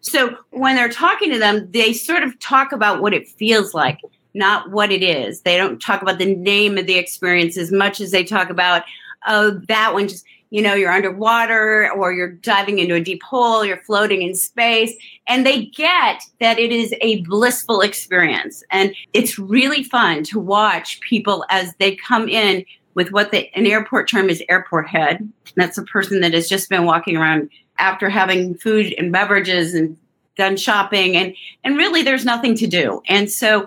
So 0.00 0.34
when 0.48 0.76
they're 0.76 0.88
talking 0.88 1.30
to 1.30 1.38
them, 1.38 1.70
they 1.70 1.92
sort 1.92 2.22
of 2.22 2.38
talk 2.40 2.72
about 2.72 3.02
what 3.02 3.12
it 3.12 3.28
feels 3.28 3.74
like, 3.74 4.00
not 4.32 4.70
what 4.70 4.90
it 4.90 5.02
is. 5.02 5.42
They 5.42 5.58
don't 5.58 5.78
talk 5.78 6.00
about 6.00 6.16
the 6.16 6.34
name 6.36 6.78
of 6.78 6.86
the 6.86 6.96
experience 6.96 7.58
as 7.58 7.70
much 7.70 8.00
as 8.00 8.12
they 8.12 8.24
talk 8.24 8.48
about, 8.48 8.84
oh, 9.26 9.60
that 9.68 9.92
one 9.92 10.08
just 10.08 10.24
you 10.54 10.62
know, 10.62 10.74
you're 10.74 10.92
underwater 10.92 11.90
or 11.90 12.12
you're 12.12 12.30
diving 12.30 12.78
into 12.78 12.94
a 12.94 13.00
deep 13.00 13.24
hole, 13.24 13.64
you're 13.64 13.82
floating 13.82 14.22
in 14.22 14.36
space, 14.36 14.94
and 15.26 15.44
they 15.44 15.64
get 15.64 16.22
that 16.38 16.60
it 16.60 16.70
is 16.70 16.94
a 17.00 17.22
blissful 17.22 17.80
experience. 17.80 18.62
And 18.70 18.94
it's 19.12 19.36
really 19.36 19.82
fun 19.82 20.22
to 20.22 20.38
watch 20.38 21.00
people 21.00 21.44
as 21.50 21.74
they 21.80 21.96
come 21.96 22.28
in 22.28 22.64
with 22.94 23.10
what 23.10 23.32
the, 23.32 23.52
an 23.56 23.66
airport 23.66 24.08
term 24.08 24.30
is 24.30 24.44
airport 24.48 24.86
head. 24.86 25.28
That's 25.56 25.76
a 25.76 25.82
person 25.82 26.20
that 26.20 26.34
has 26.34 26.48
just 26.48 26.70
been 26.70 26.84
walking 26.84 27.16
around 27.16 27.50
after 27.80 28.08
having 28.08 28.54
food 28.54 28.94
and 28.96 29.10
beverages 29.10 29.74
and 29.74 29.96
done 30.36 30.56
shopping 30.56 31.16
and 31.16 31.34
and 31.64 31.76
really 31.76 32.02
there's 32.02 32.24
nothing 32.24 32.54
to 32.58 32.68
do. 32.68 33.02
And 33.08 33.28
so 33.28 33.66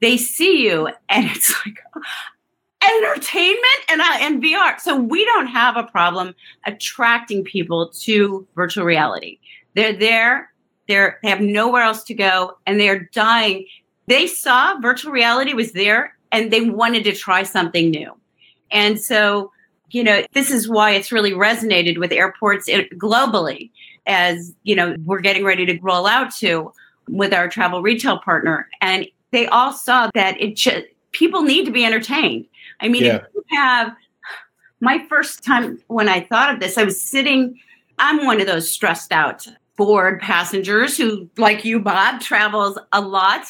they 0.00 0.16
see 0.16 0.64
you 0.64 0.88
and 1.10 1.26
it's 1.26 1.52
like 1.66 1.78
entertainment 2.98 3.80
and 3.88 4.00
uh, 4.00 4.16
and 4.20 4.42
VR. 4.42 4.78
So 4.80 4.96
we 4.96 5.24
don't 5.24 5.46
have 5.46 5.76
a 5.76 5.84
problem 5.84 6.34
attracting 6.66 7.44
people 7.44 7.88
to 8.00 8.46
virtual 8.54 8.84
reality. 8.84 9.38
They're 9.74 9.92
there. 9.92 10.52
They're, 10.88 11.18
they 11.22 11.30
have 11.30 11.40
nowhere 11.40 11.82
else 11.82 12.02
to 12.04 12.14
go, 12.14 12.58
and 12.66 12.80
they're 12.80 13.08
dying. 13.12 13.66
They 14.08 14.26
saw 14.26 14.78
virtual 14.80 15.12
reality 15.12 15.54
was 15.54 15.72
there, 15.72 16.16
and 16.32 16.52
they 16.52 16.62
wanted 16.62 17.04
to 17.04 17.12
try 17.12 17.44
something 17.44 17.90
new. 17.90 18.12
And 18.70 19.00
so, 19.00 19.52
you 19.90 20.02
know, 20.02 20.24
this 20.32 20.50
is 20.50 20.68
why 20.68 20.90
it's 20.90 21.12
really 21.12 21.32
resonated 21.32 21.98
with 21.98 22.10
airports 22.10 22.68
globally, 22.68 23.70
as 24.06 24.54
you 24.64 24.74
know, 24.74 24.96
we're 25.04 25.20
getting 25.20 25.44
ready 25.44 25.64
to 25.66 25.78
roll 25.82 26.06
out 26.06 26.34
to 26.36 26.72
with 27.08 27.32
our 27.32 27.48
travel 27.48 27.82
retail 27.82 28.18
partner, 28.18 28.68
and 28.80 29.06
they 29.30 29.46
all 29.46 29.72
saw 29.72 30.10
that 30.14 30.40
it 30.40 30.56
just 30.56 30.84
people 31.12 31.42
need 31.42 31.64
to 31.64 31.70
be 31.70 31.84
entertained 31.84 32.46
I 32.82 32.88
mean, 32.88 33.04
yeah. 33.04 33.16
if 33.16 33.22
you 33.34 33.44
have 33.56 33.94
my 34.80 35.04
first 35.08 35.42
time 35.42 35.80
when 35.86 36.08
I 36.08 36.20
thought 36.20 36.52
of 36.52 36.60
this, 36.60 36.76
I 36.76 36.82
was 36.82 37.00
sitting, 37.00 37.58
I'm 37.98 38.26
one 38.26 38.40
of 38.40 38.46
those 38.46 38.70
stressed 38.70 39.12
out 39.12 39.46
bored 39.76 40.20
passengers 40.20 40.96
who, 40.96 41.30
like 41.38 41.64
you, 41.64 41.78
Bob, 41.78 42.20
travels 42.20 42.78
a 42.92 43.00
lot. 43.00 43.46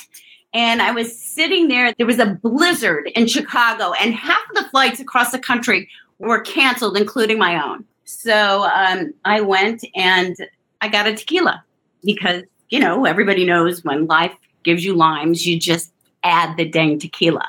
And 0.54 0.82
I 0.82 0.92
was 0.92 1.18
sitting 1.18 1.68
there, 1.68 1.94
there 1.96 2.06
was 2.06 2.18
a 2.18 2.38
blizzard 2.42 3.10
in 3.16 3.26
Chicago, 3.26 3.92
and 3.94 4.14
half 4.14 4.42
of 4.50 4.56
the 4.56 4.68
flights 4.70 5.00
across 5.00 5.32
the 5.32 5.38
country 5.38 5.88
were 6.18 6.40
canceled, 6.40 6.96
including 6.96 7.38
my 7.38 7.62
own. 7.62 7.84
So 8.04 8.64
um, 8.64 9.14
I 9.24 9.40
went 9.40 9.84
and 9.96 10.36
I 10.82 10.88
got 10.88 11.06
a 11.06 11.14
tequila 11.14 11.64
because, 12.04 12.42
you 12.68 12.78
know, 12.78 13.06
everybody 13.06 13.46
knows 13.46 13.82
when 13.82 14.06
life 14.06 14.34
gives 14.62 14.84
you 14.84 14.94
limes, 14.94 15.46
you 15.46 15.58
just 15.58 15.92
add 16.22 16.56
the 16.56 16.68
dang 16.68 16.98
tequila. 16.98 17.48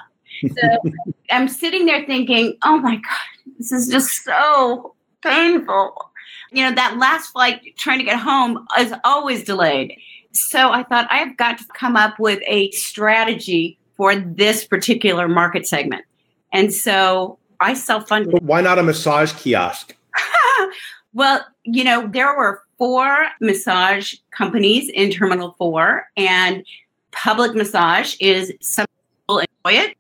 So 0.50 0.92
I'm 1.30 1.48
sitting 1.48 1.86
there 1.86 2.06
thinking, 2.06 2.58
oh 2.64 2.78
my 2.78 2.96
God, 2.96 3.54
this 3.58 3.72
is 3.72 3.88
just 3.88 4.24
so 4.24 4.96
painful. 5.22 6.12
You 6.52 6.64
know, 6.64 6.76
that 6.76 6.98
last 6.98 7.32
flight 7.32 7.62
trying 7.78 8.00
to 8.00 8.04
get 8.04 8.20
home 8.20 8.68
is 8.80 8.94
always 9.04 9.44
delayed. 9.44 9.98
So 10.32 10.72
I 10.72 10.84
thought 10.84 11.08
I've 11.10 11.38
got 11.38 11.58
to 11.60 11.66
come 11.74 11.96
up 11.96 12.20
with 12.20 12.40
a 12.48 12.72
strategy 12.72 13.78
for 13.96 14.16
this 14.16 14.66
particular 14.66 15.28
market 15.28 15.68
segment. 15.68 16.06
And 16.52 16.74
so 16.74 17.38
I 17.60 17.74
self 17.74 18.08
funded. 18.08 18.44
Why 18.44 18.62
not 18.62 18.80
a 18.80 18.84
massage 18.84 19.34
kiosk? 19.34 19.96
well, 21.14 21.46
you 21.64 21.84
know, 21.84 22.08
there 22.08 22.36
were 22.36 22.62
four 22.78 23.28
massage 23.40 24.16
companies 24.32 24.90
in 24.90 25.10
Terminal 25.10 25.56
4, 25.58 26.06
and 26.18 26.66
public 27.12 27.56
massage 27.56 28.16
is 28.20 28.52
some 28.60 28.86
people 29.22 29.40
enjoy 29.40 29.80
it, 29.80 29.98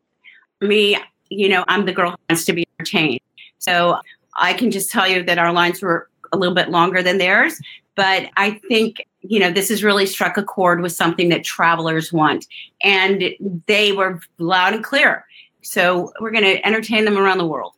me, 0.63 0.97
you 1.29 1.49
know, 1.49 1.63
I'm 1.67 1.85
the 1.85 1.93
girl 1.93 2.11
who 2.11 2.17
wants 2.29 2.45
to 2.45 2.53
be 2.53 2.65
entertained. 2.79 3.19
So 3.59 3.99
I 4.35 4.53
can 4.53 4.71
just 4.71 4.91
tell 4.91 5.07
you 5.07 5.23
that 5.23 5.37
our 5.37 5.53
lines 5.53 5.81
were 5.81 6.09
a 6.31 6.37
little 6.37 6.55
bit 6.55 6.69
longer 6.69 7.03
than 7.03 7.17
theirs. 7.17 7.59
But 7.95 8.29
I 8.37 8.59
think, 8.67 9.05
you 9.21 9.39
know, 9.39 9.51
this 9.51 9.69
has 9.69 9.83
really 9.83 10.05
struck 10.05 10.37
a 10.37 10.43
chord 10.43 10.81
with 10.81 10.91
something 10.91 11.29
that 11.29 11.43
travelers 11.43 12.11
want. 12.11 12.47
And 12.81 13.35
they 13.67 13.91
were 13.91 14.19
loud 14.39 14.73
and 14.73 14.83
clear. 14.83 15.25
So 15.61 16.11
we're 16.19 16.31
going 16.31 16.43
to 16.43 16.65
entertain 16.65 17.05
them 17.05 17.17
around 17.17 17.37
the 17.37 17.45
world. 17.45 17.73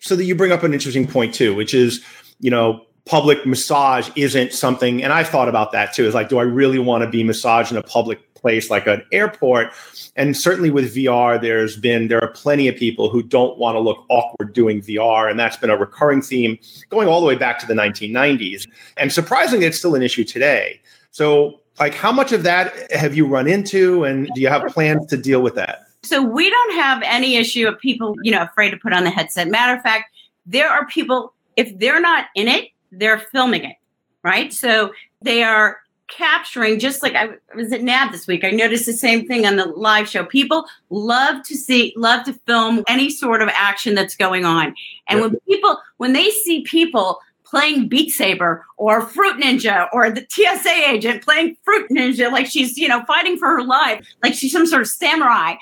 So 0.00 0.16
that 0.16 0.24
you 0.24 0.34
bring 0.34 0.52
up 0.52 0.62
an 0.62 0.72
interesting 0.72 1.06
point 1.06 1.34
too, 1.34 1.54
which 1.54 1.74
is, 1.74 2.04
you 2.40 2.50
know, 2.50 2.84
public 3.06 3.44
massage 3.44 4.10
isn't 4.16 4.52
something, 4.52 5.02
and 5.02 5.12
I've 5.12 5.28
thought 5.28 5.48
about 5.48 5.72
that 5.72 5.92
too. 5.92 6.06
Is 6.06 6.14
like, 6.14 6.28
do 6.28 6.38
I 6.38 6.42
really 6.42 6.78
want 6.78 7.04
to 7.04 7.10
be 7.10 7.22
massaged 7.22 7.70
in 7.70 7.76
a 7.76 7.82
public 7.82 8.33
place 8.44 8.68
like 8.68 8.86
an 8.86 9.02
airport? 9.10 9.72
And 10.16 10.36
certainly 10.36 10.70
with 10.70 10.94
VR, 10.94 11.40
there's 11.40 11.78
been 11.78 12.08
there 12.08 12.22
are 12.22 12.28
plenty 12.28 12.68
of 12.68 12.76
people 12.76 13.08
who 13.08 13.22
don't 13.22 13.56
want 13.58 13.76
to 13.76 13.80
look 13.80 14.04
awkward 14.10 14.52
doing 14.52 14.82
VR, 14.82 15.30
and 15.30 15.40
that's 15.40 15.56
been 15.56 15.70
a 15.70 15.76
recurring 15.76 16.20
theme 16.20 16.58
going 16.90 17.08
all 17.08 17.20
the 17.20 17.26
way 17.26 17.36
back 17.36 17.58
to 17.60 17.66
the 17.66 17.74
1990s. 17.74 18.68
And 18.98 19.10
surprisingly, 19.10 19.64
it's 19.64 19.78
still 19.78 19.94
an 19.94 20.02
issue 20.02 20.24
today. 20.24 20.80
So, 21.10 21.60
like, 21.80 21.94
how 21.94 22.12
much 22.12 22.32
of 22.32 22.42
that 22.42 22.92
have 22.92 23.16
you 23.16 23.26
run 23.26 23.46
into, 23.46 24.04
and 24.04 24.28
do 24.34 24.42
you 24.42 24.48
have 24.48 24.62
plans 24.66 25.06
to 25.06 25.16
deal 25.16 25.40
with 25.40 25.54
that? 25.54 25.86
So 26.02 26.22
we 26.22 26.50
don't 26.50 26.74
have 26.74 27.02
any 27.02 27.36
issue 27.36 27.66
of 27.66 27.78
people, 27.78 28.14
you 28.22 28.30
know, 28.30 28.42
afraid 28.42 28.70
to 28.72 28.76
put 28.76 28.92
on 28.92 29.04
the 29.04 29.10
headset. 29.10 29.48
Matter 29.48 29.74
of 29.74 29.82
fact, 29.82 30.14
there 30.44 30.68
are 30.68 30.86
people 30.86 31.32
if 31.56 31.78
they're 31.78 32.00
not 32.00 32.26
in 32.34 32.48
it, 32.48 32.68
they're 32.92 33.18
filming 33.18 33.64
it, 33.64 33.76
right? 34.22 34.52
So 34.52 34.92
they 35.22 35.42
are 35.42 35.78
capturing 36.16 36.78
just 36.78 37.02
like 37.02 37.14
I 37.14 37.30
was 37.54 37.72
at 37.72 37.82
NAB 37.82 38.12
this 38.12 38.26
week. 38.26 38.44
I 38.44 38.50
noticed 38.50 38.86
the 38.86 38.92
same 38.92 39.26
thing 39.26 39.46
on 39.46 39.56
the 39.56 39.66
live 39.66 40.08
show. 40.08 40.24
People 40.24 40.66
love 40.90 41.44
to 41.44 41.56
see, 41.56 41.92
love 41.96 42.24
to 42.24 42.34
film 42.46 42.84
any 42.88 43.10
sort 43.10 43.42
of 43.42 43.48
action 43.48 43.94
that's 43.94 44.16
going 44.16 44.44
on. 44.44 44.74
And 45.08 45.20
when 45.20 45.38
people, 45.48 45.78
when 45.96 46.12
they 46.12 46.30
see 46.30 46.62
people 46.62 47.20
playing 47.44 47.88
Beat 47.88 48.10
Saber 48.10 48.64
or 48.76 49.02
Fruit 49.02 49.40
Ninja 49.40 49.88
or 49.92 50.10
the 50.10 50.26
TSA 50.28 50.90
agent 50.90 51.22
playing 51.22 51.56
Fruit 51.62 51.88
Ninja, 51.90 52.30
like 52.32 52.46
she's, 52.46 52.76
you 52.76 52.88
know, 52.88 53.04
fighting 53.04 53.36
for 53.36 53.48
her 53.48 53.62
life, 53.62 54.06
like 54.22 54.34
she's 54.34 54.52
some 54.52 54.66
sort 54.66 54.82
of 54.82 54.88
samurai. 54.88 55.54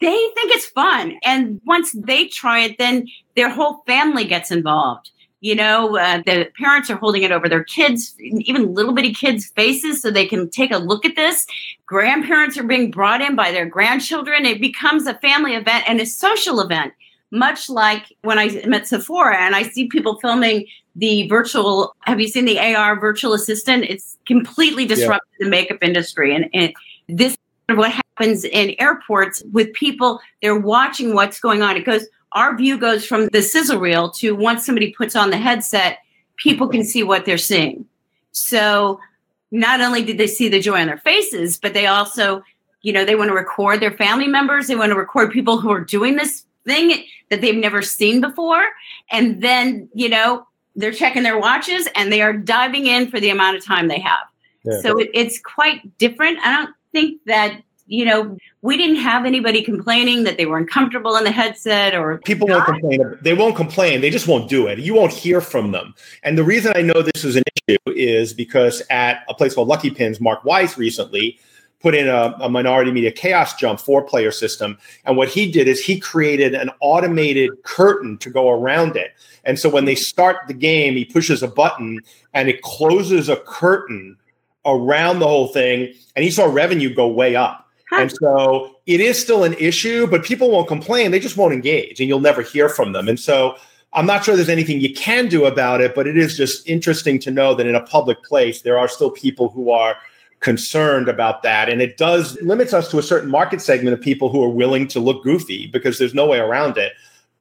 They 0.00 0.06
think 0.08 0.52
it's 0.52 0.66
fun. 0.66 1.18
And 1.24 1.60
once 1.66 1.92
they 1.92 2.26
try 2.26 2.60
it, 2.60 2.78
then 2.78 3.06
their 3.36 3.50
whole 3.50 3.82
family 3.86 4.24
gets 4.24 4.50
involved. 4.50 5.10
You 5.40 5.54
know, 5.54 5.96
uh, 5.96 6.22
the 6.26 6.50
parents 6.58 6.90
are 6.90 6.96
holding 6.96 7.22
it 7.22 7.32
over 7.32 7.48
their 7.48 7.64
kids, 7.64 8.14
even 8.20 8.74
little 8.74 8.92
bitty 8.92 9.14
kids' 9.14 9.46
faces, 9.46 10.02
so 10.02 10.10
they 10.10 10.26
can 10.26 10.50
take 10.50 10.70
a 10.70 10.76
look 10.76 11.06
at 11.06 11.16
this. 11.16 11.46
Grandparents 11.86 12.58
are 12.58 12.62
being 12.62 12.90
brought 12.90 13.22
in 13.22 13.36
by 13.36 13.50
their 13.50 13.64
grandchildren. 13.64 14.44
It 14.44 14.60
becomes 14.60 15.06
a 15.06 15.14
family 15.14 15.54
event 15.54 15.84
and 15.88 15.98
a 15.98 16.04
social 16.04 16.60
event, 16.60 16.92
much 17.30 17.70
like 17.70 18.14
when 18.20 18.38
I 18.38 18.62
met 18.66 18.86
Sephora 18.86 19.38
and 19.38 19.56
I 19.56 19.62
see 19.62 19.86
people 19.88 20.18
filming 20.20 20.66
the 20.94 21.26
virtual. 21.28 21.96
Have 22.00 22.20
you 22.20 22.28
seen 22.28 22.44
the 22.44 22.58
AR 22.58 23.00
virtual 23.00 23.32
assistant? 23.32 23.84
It's 23.84 24.18
completely 24.26 24.84
disrupted 24.84 25.30
yeah. 25.38 25.46
the 25.46 25.50
makeup 25.50 25.78
industry, 25.80 26.34
and, 26.34 26.50
and 26.52 26.74
this 27.08 27.32
is 27.70 27.76
what 27.78 27.92
happens 27.92 28.44
in 28.44 28.74
airports 28.78 29.42
with 29.52 29.72
people. 29.72 30.20
They're 30.42 30.58
watching 30.58 31.14
what's 31.14 31.40
going 31.40 31.62
on. 31.62 31.78
It 31.78 31.86
goes 31.86 32.06
our 32.32 32.56
view 32.56 32.78
goes 32.78 33.04
from 33.04 33.28
the 33.28 33.42
sizzle 33.42 33.78
reel 33.78 34.10
to 34.10 34.34
once 34.34 34.64
somebody 34.64 34.92
puts 34.92 35.16
on 35.16 35.30
the 35.30 35.36
headset, 35.36 35.98
people 36.36 36.68
can 36.68 36.84
see 36.84 37.02
what 37.02 37.24
they're 37.24 37.38
seeing. 37.38 37.84
So 38.32 39.00
not 39.50 39.80
only 39.80 40.04
did 40.04 40.18
they 40.18 40.26
see 40.26 40.48
the 40.48 40.60
joy 40.60 40.80
on 40.80 40.86
their 40.86 40.98
faces, 40.98 41.58
but 41.58 41.74
they 41.74 41.86
also, 41.86 42.42
you 42.82 42.92
know, 42.92 43.04
they 43.04 43.16
want 43.16 43.28
to 43.28 43.34
record 43.34 43.80
their 43.80 43.90
family 43.90 44.28
members. 44.28 44.68
They 44.68 44.76
want 44.76 44.90
to 44.90 44.98
record 44.98 45.32
people 45.32 45.58
who 45.58 45.70
are 45.70 45.80
doing 45.80 46.16
this 46.16 46.44
thing 46.64 47.04
that 47.30 47.40
they've 47.40 47.56
never 47.56 47.82
seen 47.82 48.20
before. 48.20 48.64
And 49.10 49.42
then, 49.42 49.88
you 49.92 50.08
know, 50.08 50.46
they're 50.76 50.92
checking 50.92 51.24
their 51.24 51.38
watches 51.38 51.88
and 51.94 52.12
they 52.12 52.22
are 52.22 52.32
diving 52.32 52.86
in 52.86 53.10
for 53.10 53.18
the 53.18 53.30
amount 53.30 53.56
of 53.56 53.64
time 53.64 53.88
they 53.88 53.98
have. 53.98 54.26
Yeah. 54.64 54.80
So 54.80 54.98
it, 54.98 55.10
it's 55.14 55.40
quite 55.40 55.98
different. 55.98 56.38
I 56.44 56.56
don't 56.56 56.74
think 56.92 57.20
that 57.26 57.62
you 57.90 58.04
know, 58.04 58.38
we 58.62 58.76
didn't 58.76 58.96
have 58.96 59.26
anybody 59.26 59.62
complaining 59.62 60.22
that 60.22 60.36
they 60.36 60.46
were 60.46 60.56
uncomfortable 60.56 61.16
in 61.16 61.24
the 61.24 61.32
headset 61.32 61.92
or 61.92 62.18
people 62.18 62.46
won't 62.46 62.64
complain. 62.64 63.18
They 63.20 63.34
won't 63.34 63.56
complain. 63.56 64.00
They 64.00 64.10
just 64.10 64.28
won't 64.28 64.48
do 64.48 64.68
it. 64.68 64.78
You 64.78 64.94
won't 64.94 65.12
hear 65.12 65.40
from 65.40 65.72
them. 65.72 65.92
And 66.22 66.38
the 66.38 66.44
reason 66.44 66.72
I 66.76 66.82
know 66.82 67.02
this 67.02 67.24
is 67.24 67.34
an 67.34 67.42
issue 67.66 67.78
is 67.88 68.32
because 68.32 68.80
at 68.90 69.24
a 69.28 69.34
place 69.34 69.56
called 69.56 69.66
Lucky 69.66 69.90
Pins, 69.90 70.20
Mark 70.20 70.44
Weiss 70.44 70.78
recently 70.78 71.40
put 71.80 71.96
in 71.96 72.06
a, 72.06 72.36
a 72.40 72.48
minority 72.48 72.92
media 72.92 73.10
chaos 73.10 73.56
jump 73.56 73.80
four 73.80 74.02
player 74.04 74.30
system. 74.30 74.78
And 75.04 75.16
what 75.16 75.28
he 75.28 75.50
did 75.50 75.66
is 75.66 75.84
he 75.84 75.98
created 75.98 76.54
an 76.54 76.70
automated 76.78 77.50
curtain 77.64 78.18
to 78.18 78.30
go 78.30 78.50
around 78.50 78.94
it. 78.94 79.14
And 79.42 79.58
so 79.58 79.68
when 79.68 79.84
they 79.84 79.96
start 79.96 80.36
the 80.46 80.54
game, 80.54 80.94
he 80.94 81.04
pushes 81.04 81.42
a 81.42 81.48
button 81.48 81.98
and 82.34 82.48
it 82.48 82.62
closes 82.62 83.28
a 83.28 83.36
curtain 83.36 84.16
around 84.64 85.18
the 85.18 85.26
whole 85.26 85.48
thing. 85.48 85.92
And 86.14 86.24
he 86.24 86.30
saw 86.30 86.44
revenue 86.44 86.94
go 86.94 87.08
way 87.08 87.34
up. 87.34 87.66
And 87.92 88.12
so 88.12 88.76
it 88.86 89.00
is 89.00 89.20
still 89.20 89.44
an 89.44 89.54
issue, 89.54 90.06
but 90.06 90.24
people 90.24 90.50
won't 90.50 90.68
complain. 90.68 91.10
They 91.10 91.20
just 91.20 91.36
won't 91.36 91.52
engage 91.52 92.00
and 92.00 92.08
you'll 92.08 92.20
never 92.20 92.42
hear 92.42 92.68
from 92.68 92.92
them. 92.92 93.08
And 93.08 93.18
so 93.18 93.56
I'm 93.92 94.06
not 94.06 94.24
sure 94.24 94.36
there's 94.36 94.48
anything 94.48 94.80
you 94.80 94.94
can 94.94 95.28
do 95.28 95.46
about 95.46 95.80
it, 95.80 95.94
but 95.94 96.06
it 96.06 96.16
is 96.16 96.36
just 96.36 96.68
interesting 96.68 97.18
to 97.20 97.30
know 97.30 97.54
that 97.54 97.66
in 97.66 97.74
a 97.74 97.82
public 97.82 98.22
place, 98.22 98.62
there 98.62 98.78
are 98.78 98.88
still 98.88 99.10
people 99.10 99.48
who 99.48 99.70
are 99.70 99.96
concerned 100.38 101.08
about 101.08 101.42
that. 101.42 101.68
And 101.68 101.82
it 101.82 101.96
does 101.96 102.40
limits 102.40 102.72
us 102.72 102.90
to 102.90 102.98
a 102.98 103.02
certain 103.02 103.30
market 103.30 103.60
segment 103.60 103.94
of 103.94 104.00
people 104.00 104.28
who 104.30 104.42
are 104.42 104.48
willing 104.48 104.86
to 104.88 105.00
look 105.00 105.22
goofy 105.24 105.66
because 105.66 105.98
there's 105.98 106.14
no 106.14 106.26
way 106.26 106.38
around 106.38 106.78
it. 106.78 106.92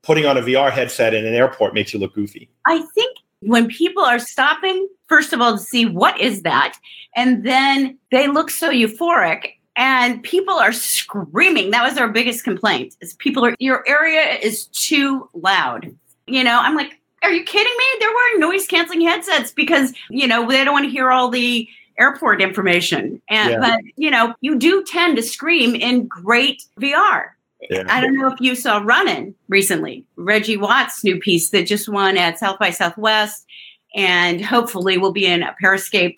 Putting 0.01 0.25
on 0.25 0.38
a 0.38 0.41
VR 0.41 0.72
headset 0.72 1.13
in 1.13 1.25
an 1.25 1.34
airport 1.34 1.74
makes 1.74 1.94
you 1.94 2.00
look 2.00 2.13
goofy. 2.13 2.50
I 2.65 2.82
think 2.96 3.18
when 3.41 3.68
people 3.68 4.03
are 4.03 4.20
stopping, 4.20 4.88
first 5.08 5.34
of 5.34 5.41
all, 5.41 5.58
to 5.58 5.63
see 5.63 5.86
what 5.86 6.20
is 6.20 6.41
that, 6.44 6.77
and 7.15 7.44
then 7.46 7.98
they 8.12 8.27
look 8.27 8.50
so 8.50 8.72
euphoric 8.72 9.59
and 9.76 10.22
people 10.24 10.56
are 10.56 10.74
screaming. 10.74 11.72
That 11.72 11.88
was 11.88 11.98
our 11.98 12.10
biggest 12.10 12.44
complaint. 12.44 12.96
Is 13.02 13.14
people 13.14 13.46
are 13.46 13.56
your 13.60 13.84
area 13.88 14.38
is 14.42 14.66
too 14.68 15.30
loud. 15.34 15.96
You 16.28 16.44
know, 16.44 16.60
I'm 16.62 16.76
like, 16.76 17.00
Are 17.24 17.32
you 17.32 17.44
kidding 17.44 17.74
me? 17.78 17.86
They're 18.00 18.14
wearing 18.14 18.40
noise 18.40 18.68
canceling 18.68 19.02
headsets 19.02 19.52
because, 19.52 19.94
you 20.10 20.28
know, 20.28 20.48
they 20.48 20.64
don't 20.64 20.74
want 20.74 20.86
to 20.86 20.92
hear 20.92 21.12
all 21.12 21.30
the 21.30 21.68
airport 21.98 22.42
information. 22.42 23.22
And 23.30 23.52
yeah. 23.52 23.60
but, 23.60 23.82
you 23.98 24.10
know, 24.10 24.34
you 24.42 24.58
do 24.58 24.84
tend 24.86 25.18
to 25.18 25.24
scream 25.24 25.76
in 25.76 26.08
great 26.08 26.64
VR. 26.80 27.32
Yeah. 27.70 27.84
I 27.90 28.00
don't 28.00 28.16
know 28.16 28.32
if 28.32 28.40
you 28.40 28.56
saw 28.56 28.82
Running 28.84 29.36
recently, 29.50 30.06
Reggie 30.16 30.58
Watts' 30.58 31.04
new 31.04 31.20
piece 31.20 31.50
that 31.50 31.68
just 31.68 31.90
won 31.90 32.18
at 32.18 32.40
South 32.40 32.58
by 32.58 32.70
Southwest, 32.70 33.46
and 33.94 34.44
hopefully 34.44 34.98
will 34.98 35.12
be 35.12 35.26
in 35.26 35.44
a 35.44 35.56
Periscape 35.62 36.16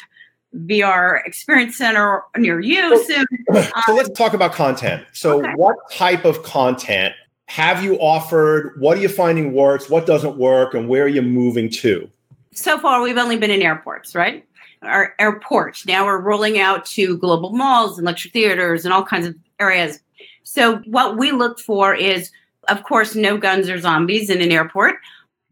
VR 0.55 1.25
experience 1.25 1.77
center 1.77 2.24
near 2.38 2.60
you 2.60 2.98
so, 2.98 3.03
soon. 3.03 3.25
So 3.86 3.91
um, 3.91 3.98
let's 3.98 4.10
talk 4.10 4.34
about 4.34 4.53
content. 4.53 5.05
So, 5.13 5.39
okay. 5.39 5.53
what 5.55 5.77
type 5.91 6.25
of 6.25 6.43
content 6.43 7.13
have 7.48 7.84
you 7.84 7.96
offered? 7.96 8.79
What 8.79 8.98
are 8.98 9.01
you 9.01 9.10
finding 9.10 9.53
works? 9.53 9.89
What 9.89 10.05
doesn't 10.05 10.38
work? 10.38 10.74
And 10.74 10.88
where 10.88 11.03
are 11.03 11.10
you 11.10 11.22
moving 11.22 11.70
to? 11.70 12.10
So 12.53 12.77
far, 12.79 13.01
we've 13.01 13.17
only 13.17 13.38
been 13.38 13.51
in 13.51 13.62
airports, 13.62 14.13
right? 14.13 14.46
Our 14.81 15.15
airports. 15.20 15.86
Now 15.86 16.05
we're 16.05 16.20
rolling 16.20 16.60
out 16.60 16.86
to 16.88 17.17
global 17.17 17.51
malls 17.51 17.98
and 17.98 18.05
lecture 18.05 18.29
theaters 18.29 18.84
and 18.84 18.93
all 18.93 19.03
kinds 19.03 19.27
of 19.27 19.36
areas. 19.60 20.00
So, 20.43 20.77
what 20.79 21.17
we 21.17 21.31
look 21.31 21.60
for 21.60 21.93
is, 21.93 22.31
of 22.67 22.84
course, 22.84 23.15
no 23.15 23.38
guns 23.38 23.70
or 23.70 23.79
zombies 23.79 24.29
in 24.29 24.41
an 24.41 24.51
airport. 24.51 24.96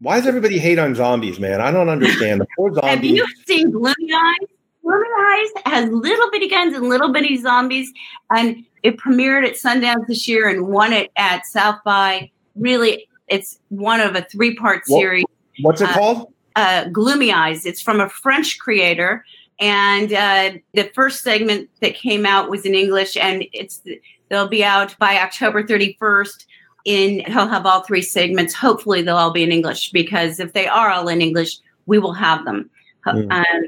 Why 0.00 0.16
does 0.16 0.26
everybody 0.26 0.58
hate 0.58 0.78
on 0.78 0.94
zombies, 0.94 1.38
man? 1.38 1.60
I 1.60 1.70
don't 1.70 1.88
understand. 1.88 2.40
The 2.40 2.46
poor 2.56 2.72
zombies. 2.74 2.90
Have 2.90 3.04
you 3.04 3.26
seen 3.46 3.70
Gloomy 3.70 4.12
Eyes? 4.14 4.48
Gloomy 4.90 5.08
Eyes 5.20 5.48
has 5.66 5.90
little 5.90 6.30
bitty 6.32 6.48
guns 6.48 6.74
and 6.74 6.88
little 6.88 7.12
bitty 7.12 7.36
zombies, 7.36 7.92
and 8.30 8.64
it 8.82 8.96
premiered 8.96 9.46
at 9.46 9.54
Sundance 9.54 10.06
this 10.08 10.26
year 10.26 10.48
and 10.48 10.66
won 10.66 10.92
it 10.92 11.12
at 11.16 11.46
South 11.46 11.78
by. 11.84 12.30
Really, 12.56 13.06
it's 13.28 13.60
one 13.68 14.00
of 14.00 14.16
a 14.16 14.22
three 14.22 14.56
part 14.56 14.84
series. 14.86 15.24
What's 15.60 15.80
it 15.80 15.88
uh, 15.88 15.92
called? 15.92 16.32
Uh, 16.56 16.88
Gloomy 16.88 17.32
Eyes. 17.32 17.64
It's 17.66 17.80
from 17.80 18.00
a 18.00 18.08
French 18.08 18.58
creator, 18.58 19.24
and 19.60 20.12
uh, 20.12 20.52
the 20.74 20.90
first 20.92 21.22
segment 21.22 21.70
that 21.80 21.94
came 21.94 22.26
out 22.26 22.50
was 22.50 22.66
in 22.66 22.74
English, 22.74 23.16
and 23.16 23.44
it's 23.52 23.82
they'll 24.28 24.48
be 24.48 24.64
out 24.64 24.98
by 24.98 25.18
October 25.18 25.62
31st. 25.62 26.46
In 26.86 27.20
he'll 27.26 27.46
have 27.46 27.66
all 27.66 27.82
three 27.82 28.02
segments. 28.02 28.54
Hopefully, 28.54 29.02
they'll 29.02 29.16
all 29.16 29.32
be 29.32 29.44
in 29.44 29.52
English 29.52 29.92
because 29.92 30.40
if 30.40 30.52
they 30.52 30.66
are 30.66 30.90
all 30.90 31.06
in 31.06 31.22
English, 31.22 31.58
we 31.86 32.00
will 32.00 32.14
have 32.14 32.44
them. 32.44 32.68
Mm. 33.06 33.30
Um, 33.32 33.64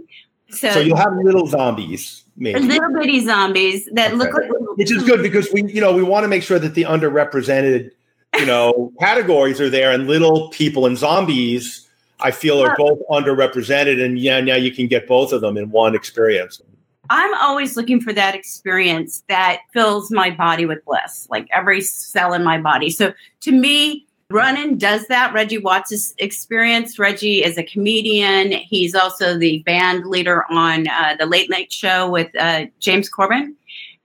so, 0.53 0.71
so 0.71 0.81
you'll 0.81 0.97
have 0.97 1.15
little 1.17 1.47
zombies, 1.47 2.25
maybe 2.37 2.61
little 2.61 2.93
bitty 2.93 3.25
zombies 3.25 3.89
that 3.93 4.09
okay. 4.09 4.17
look 4.17 4.33
like 4.35 4.51
which 4.77 4.91
is 4.91 5.03
good 5.03 5.23
because 5.23 5.51
we, 5.53 5.65
you 5.65 5.81
know, 5.81 5.93
we 5.93 6.03
want 6.03 6.25
to 6.25 6.29
make 6.29 6.43
sure 6.43 6.59
that 6.59 6.75
the 6.75 6.85
underrepresented, 6.85 7.91
you 8.39 8.47
know, 8.47 8.93
categories 9.01 9.61
are 9.61 9.71
there, 9.71 9.91
and 9.91 10.07
little 10.07 10.49
people 10.51 10.87
and 10.87 10.97
zombies, 10.99 11.89
I 12.21 12.31
feel, 12.31 12.63
are 12.63 12.77
both 12.77 12.99
underrepresented, 13.11 14.03
and 14.03 14.19
yeah, 14.19 14.41
now 14.41 14.57
you 14.57 14.73
can 14.73 14.87
get 14.87 15.09
both 15.09 15.33
of 15.33 15.41
them 15.41 15.57
in 15.57 15.71
one 15.71 15.95
experience. 15.95 16.61
I'm 17.11 17.35
always 17.35 17.77
looking 17.77 18.01
for 18.01 18.13
that 18.13 18.35
experience 18.35 19.25
that 19.29 19.61
fills 19.73 20.11
my 20.11 20.31
body 20.31 20.67
with 20.67 20.85
bliss, 20.85 21.27
like 21.31 21.49
every 21.53 21.81
cell 21.81 22.33
in 22.33 22.45
my 22.45 22.59
body. 22.59 22.91
So 22.91 23.13
to 23.41 23.53
me, 23.53 24.07
Running 24.33 24.79
does 24.79 25.07
that. 25.09 25.33
Reggie 25.33 25.59
Watts' 25.59 26.15
experience. 26.19 26.99
Reggie 26.99 27.45
is 27.45 27.59
a 27.59 27.63
comedian. 27.63 28.53
He's 28.53 28.95
also 28.95 29.39
the 29.39 29.61
band 29.61 30.07
leader 30.07 30.45
on 30.51 30.89
uh, 30.89 31.17
the 31.19 31.27
Late 31.27 31.51
Night 31.51 31.73
Show 31.73 32.11
with 32.11 32.35
uh, 32.37 32.67
James 32.81 33.11
Corden. 33.11 33.55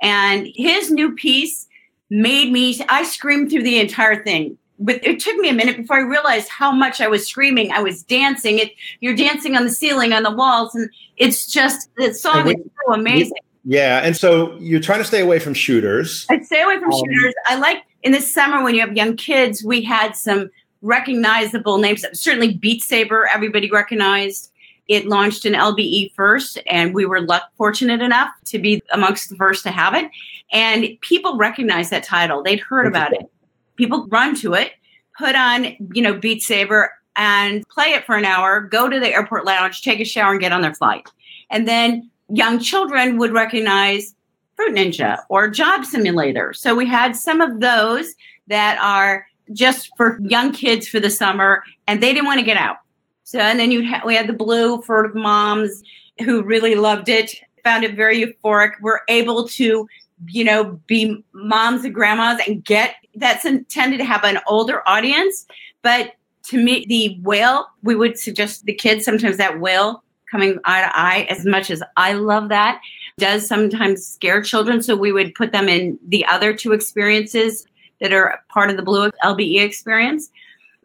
And 0.01 0.47
his 0.55 0.91
new 0.91 1.13
piece 1.15 1.67
made 2.09 2.51
me, 2.51 2.79
I 2.89 3.03
screamed 3.03 3.49
through 3.49 3.63
the 3.63 3.79
entire 3.79 4.23
thing. 4.23 4.57
But 4.79 5.03
it 5.03 5.19
took 5.19 5.35
me 5.37 5.49
a 5.49 5.53
minute 5.53 5.77
before 5.77 5.97
I 5.97 6.01
realized 6.01 6.49
how 6.49 6.71
much 6.71 7.01
I 7.01 7.07
was 7.07 7.25
screaming. 7.25 7.71
I 7.71 7.81
was 7.81 8.03
dancing. 8.03 8.59
It 8.59 8.73
you're 8.99 9.15
dancing 9.15 9.55
on 9.55 9.63
the 9.63 9.71
ceiling, 9.71 10.13
on 10.13 10.21
the 10.21 10.29
walls, 10.29 10.75
and 10.75 10.87
it's 11.15 11.47
just 11.47 11.89
the 11.97 12.13
song 12.13 12.47
is 12.49 12.57
so 12.85 12.93
amazing. 12.93 13.39
Yeah, 13.65 14.01
and 14.03 14.15
so 14.15 14.55
you're 14.59 14.79
trying 14.79 14.99
to 14.99 15.03
stay 15.03 15.19
away 15.19 15.39
from 15.39 15.55
shooters. 15.55 16.27
I 16.29 16.41
stay 16.41 16.61
away 16.61 16.77
from 16.79 16.93
um, 16.93 16.99
shooters. 16.99 17.33
I 17.47 17.55
like 17.55 17.83
in 18.03 18.11
the 18.11 18.21
summer 18.21 18.63
when 18.63 18.75
you 18.75 18.81
have 18.81 18.95
young 18.95 19.15
kids, 19.15 19.63
we 19.63 19.81
had 19.81 20.15
some 20.15 20.49
recognizable 20.81 21.77
names. 21.77 22.05
Certainly, 22.13 22.55
Beat 22.55 22.81
Saber, 22.81 23.27
everybody 23.33 23.69
recognized. 23.69 24.51
It 24.87 25.05
launched 25.05 25.45
in 25.45 25.53
LBE 25.53 26.13
first, 26.13 26.59
and 26.67 26.93
we 26.93 27.05
were 27.05 27.19
luck 27.19 27.43
fortunate 27.57 28.01
enough 28.01 28.29
to 28.45 28.59
be 28.59 28.81
amongst 28.93 29.29
the 29.29 29.35
first 29.35 29.63
to 29.63 29.71
have 29.71 29.93
it. 29.93 30.09
And 30.53 30.87
people 31.01 31.37
recognized 31.37 31.91
that 31.91 32.03
title; 32.03 32.41
they'd 32.41 32.59
heard 32.59 32.87
about 32.87 33.13
it. 33.13 33.29
People 33.75 34.07
run 34.07 34.35
to 34.35 34.53
it, 34.53 34.71
put 35.17 35.35
on, 35.35 35.75
you 35.93 36.01
know, 36.01 36.13
Beat 36.13 36.41
Saber, 36.41 36.91
and 37.17 37.67
play 37.67 37.87
it 37.87 38.05
for 38.05 38.15
an 38.15 38.25
hour. 38.25 38.61
Go 38.61 38.87
to 38.87 38.99
the 38.99 39.13
airport 39.13 39.45
lounge, 39.45 39.81
take 39.81 39.99
a 39.99 40.05
shower, 40.05 40.31
and 40.31 40.39
get 40.39 40.53
on 40.53 40.61
their 40.61 40.73
flight. 40.73 41.09
And 41.49 41.67
then 41.67 42.09
young 42.29 42.59
children 42.59 43.17
would 43.17 43.33
recognize 43.33 44.15
Fruit 44.57 44.75
Ninja 44.75 45.19
or 45.29 45.49
Job 45.49 45.85
Simulator. 45.85 46.51
So 46.51 46.75
we 46.75 46.85
had 46.85 47.15
some 47.15 47.39
of 47.39 47.61
those 47.61 48.13
that 48.47 48.77
are 48.81 49.25
just 49.53 49.91
for 49.95 50.19
young 50.23 50.51
kids 50.51 50.87
for 50.87 50.99
the 50.99 51.09
summer, 51.09 51.63
and 51.87 52.03
they 52.03 52.11
didn't 52.11 52.25
want 52.25 52.39
to 52.39 52.45
get 52.45 52.57
out. 52.57 52.77
So 53.23 53.39
and 53.39 53.59
then 53.59 53.71
you 53.71 53.87
ha- 53.87 54.01
we 54.05 54.15
had 54.15 54.27
the 54.27 54.33
blue 54.33 54.81
for 54.81 55.13
moms 55.13 55.83
who 56.25 56.41
really 56.43 56.75
loved 56.75 57.07
it, 57.07 57.35
found 57.63 57.83
it 57.83 57.95
very 57.95 58.21
euphoric. 58.21 58.71
We're 58.81 59.01
able 59.07 59.47
to, 59.49 59.87
you 60.27 60.43
know, 60.43 60.79
be 60.87 61.23
moms 61.33 61.85
and 61.85 61.93
grandmas 61.93 62.41
and 62.47 62.65
get 62.65 62.95
that's 63.15 63.45
intended 63.45 63.97
to 63.99 64.05
have 64.05 64.23
an 64.23 64.39
older 64.47 64.87
audience, 64.87 65.45
but 65.81 66.13
to 66.45 66.57
me, 66.57 66.85
the 66.87 67.19
whale, 67.23 67.67
we 67.83 67.93
would 67.93 68.17
suggest 68.17 68.65
the 68.65 68.73
kids 68.73 69.03
sometimes 69.03 69.37
that 69.37 69.59
whale 69.59 70.03
coming 70.29 70.59
eye 70.65 70.81
to 70.81 70.99
eye, 70.99 71.27
as 71.29 71.45
much 71.45 71.71
as 71.71 71.81
I 71.95 72.13
love 72.13 72.49
that, 72.49 72.81
does 73.17 73.47
sometimes 73.47 74.05
scare 74.05 74.41
children. 74.41 74.81
So 74.81 74.95
we 74.95 75.11
would 75.11 75.33
put 75.35 75.51
them 75.51 75.67
in 75.67 75.97
the 76.07 76.25
other 76.25 76.53
two 76.53 76.73
experiences 76.73 77.65
that 77.99 78.13
are 78.13 78.39
part 78.49 78.69
of 78.69 78.77
the 78.77 78.83
Blue 78.83 79.09
LBE 79.23 79.61
experience. 79.61 80.29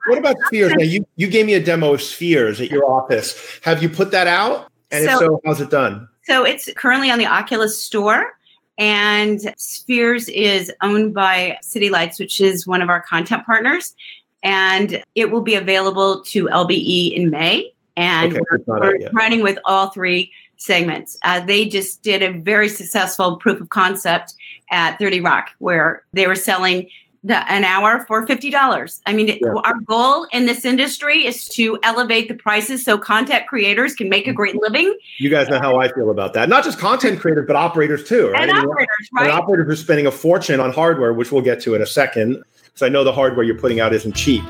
What 0.07 0.19
about 0.19 0.37
spheres? 0.47 0.73
Now 0.75 0.85
you, 0.85 1.07
you 1.17 1.29
gave 1.29 1.47
me 1.47 1.55
a 1.55 1.63
demo 1.63 1.95
of 1.95 2.03
spheres 2.03 2.61
at 2.61 2.71
your 2.71 2.85
office. 2.91 3.61
Have 3.63 3.83
you 3.83 3.89
put 3.89 4.11
that 4.13 4.27
out? 4.27 4.71
And 4.91 5.05
so, 5.05 5.13
if 5.13 5.19
so, 5.19 5.41
how's 5.45 5.61
it 5.61 5.71
done? 5.71 6.09
So 6.25 6.45
it's 6.45 6.69
currently 6.77 7.11
on 7.11 7.19
the 7.19 7.27
Oculus 7.27 7.81
store. 7.81 8.37
And 8.79 9.41
Spheres 9.59 10.29
is 10.31 10.73
owned 10.83 11.15
by 11.15 11.59
City 11.63 11.91
Lights, 11.91 12.19
which 12.19 12.41
is 12.41 12.67
one 12.67 12.83
of 12.83 12.89
our 12.89 13.03
content 13.03 13.45
partners. 13.45 13.95
And 14.43 15.05
it 15.15 15.31
will 15.31 15.43
be 15.43 15.55
available 15.55 16.23
to 16.25 16.47
LBE 16.47 17.13
in 17.15 17.31
May 17.31 17.73
and 17.97 18.33
okay, 18.33 18.41
we're, 18.67 18.81
we're 18.81 19.11
running 19.13 19.43
with 19.43 19.59
all 19.65 19.91
three 19.91 20.33
segments. 20.57 21.19
Uh, 21.25 21.41
they 21.41 21.67
just 21.67 22.03
did 22.03 22.23
a 22.23 22.33
very 22.33 22.69
successful 22.69 23.37
proof 23.37 23.61
of 23.61 23.69
concept 23.71 24.35
at 24.71 24.99
30 24.99 25.21
Rock 25.21 25.51
where 25.59 26.05
they 26.13 26.27
were 26.27 26.35
selling 26.35 26.89
the, 27.25 27.51
an 27.53 27.65
hour 27.65 28.05
for 28.07 28.27
$50. 28.27 29.01
I 29.07 29.13
mean, 29.13 29.29
yeah. 29.29 29.49
our 29.65 29.79
goal 29.87 30.27
in 30.33 30.47
this 30.47 30.65
industry 30.65 31.25
is 31.25 31.47
to 31.51 31.79
elevate 31.83 32.29
the 32.29 32.35
prices 32.35 32.85
so 32.85 32.99
content 32.99 33.47
creators 33.47 33.95
can 33.95 34.09
make 34.09 34.27
a 34.27 34.33
great 34.33 34.57
living. 34.57 34.97
You 35.19 35.31
guys 35.31 35.49
know 35.49 35.61
how 35.61 35.79
I 35.79 35.93
feel 35.93 36.11
about 36.11 36.35
that. 36.35 36.49
Not 36.49 36.65
just 36.65 36.79
content 36.79 37.21
creators, 37.21 37.47
but 37.47 37.55
operators 37.55 38.05
too, 38.05 38.31
right? 38.31 38.49
And 38.49 38.59
operators, 38.59 39.09
right? 39.15 39.31
And 39.31 39.33
operators 39.33 39.69
are 39.69 39.83
spending 39.83 40.07
a 40.07 40.11
fortune 40.11 40.59
on 40.59 40.73
hardware, 40.73 41.13
which 41.13 41.31
we'll 41.31 41.43
get 41.43 41.61
to 41.63 41.75
in 41.75 41.83
a 41.83 41.87
second. 41.87 42.43
So 42.75 42.87
I 42.87 42.89
know 42.89 43.05
the 43.05 43.13
hardware 43.13 43.45
you're 43.45 43.59
putting 43.59 43.79
out 43.79 43.93
isn't 43.93 44.17
cheap. 44.17 44.43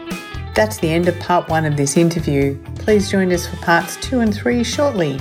That's 0.55 0.79
the 0.79 0.91
end 0.91 1.09
of 1.09 1.19
part 1.19 1.49
one 1.49 1.65
of 1.65 1.77
this 1.77 1.97
interview. 1.97 2.59
Please 2.77 3.11
join 3.11 3.33
us 3.33 3.47
for 3.47 3.57
parts 3.57 3.97
two 3.97 4.21
and 4.21 4.35
three 4.35 4.63
shortly. 4.63 5.19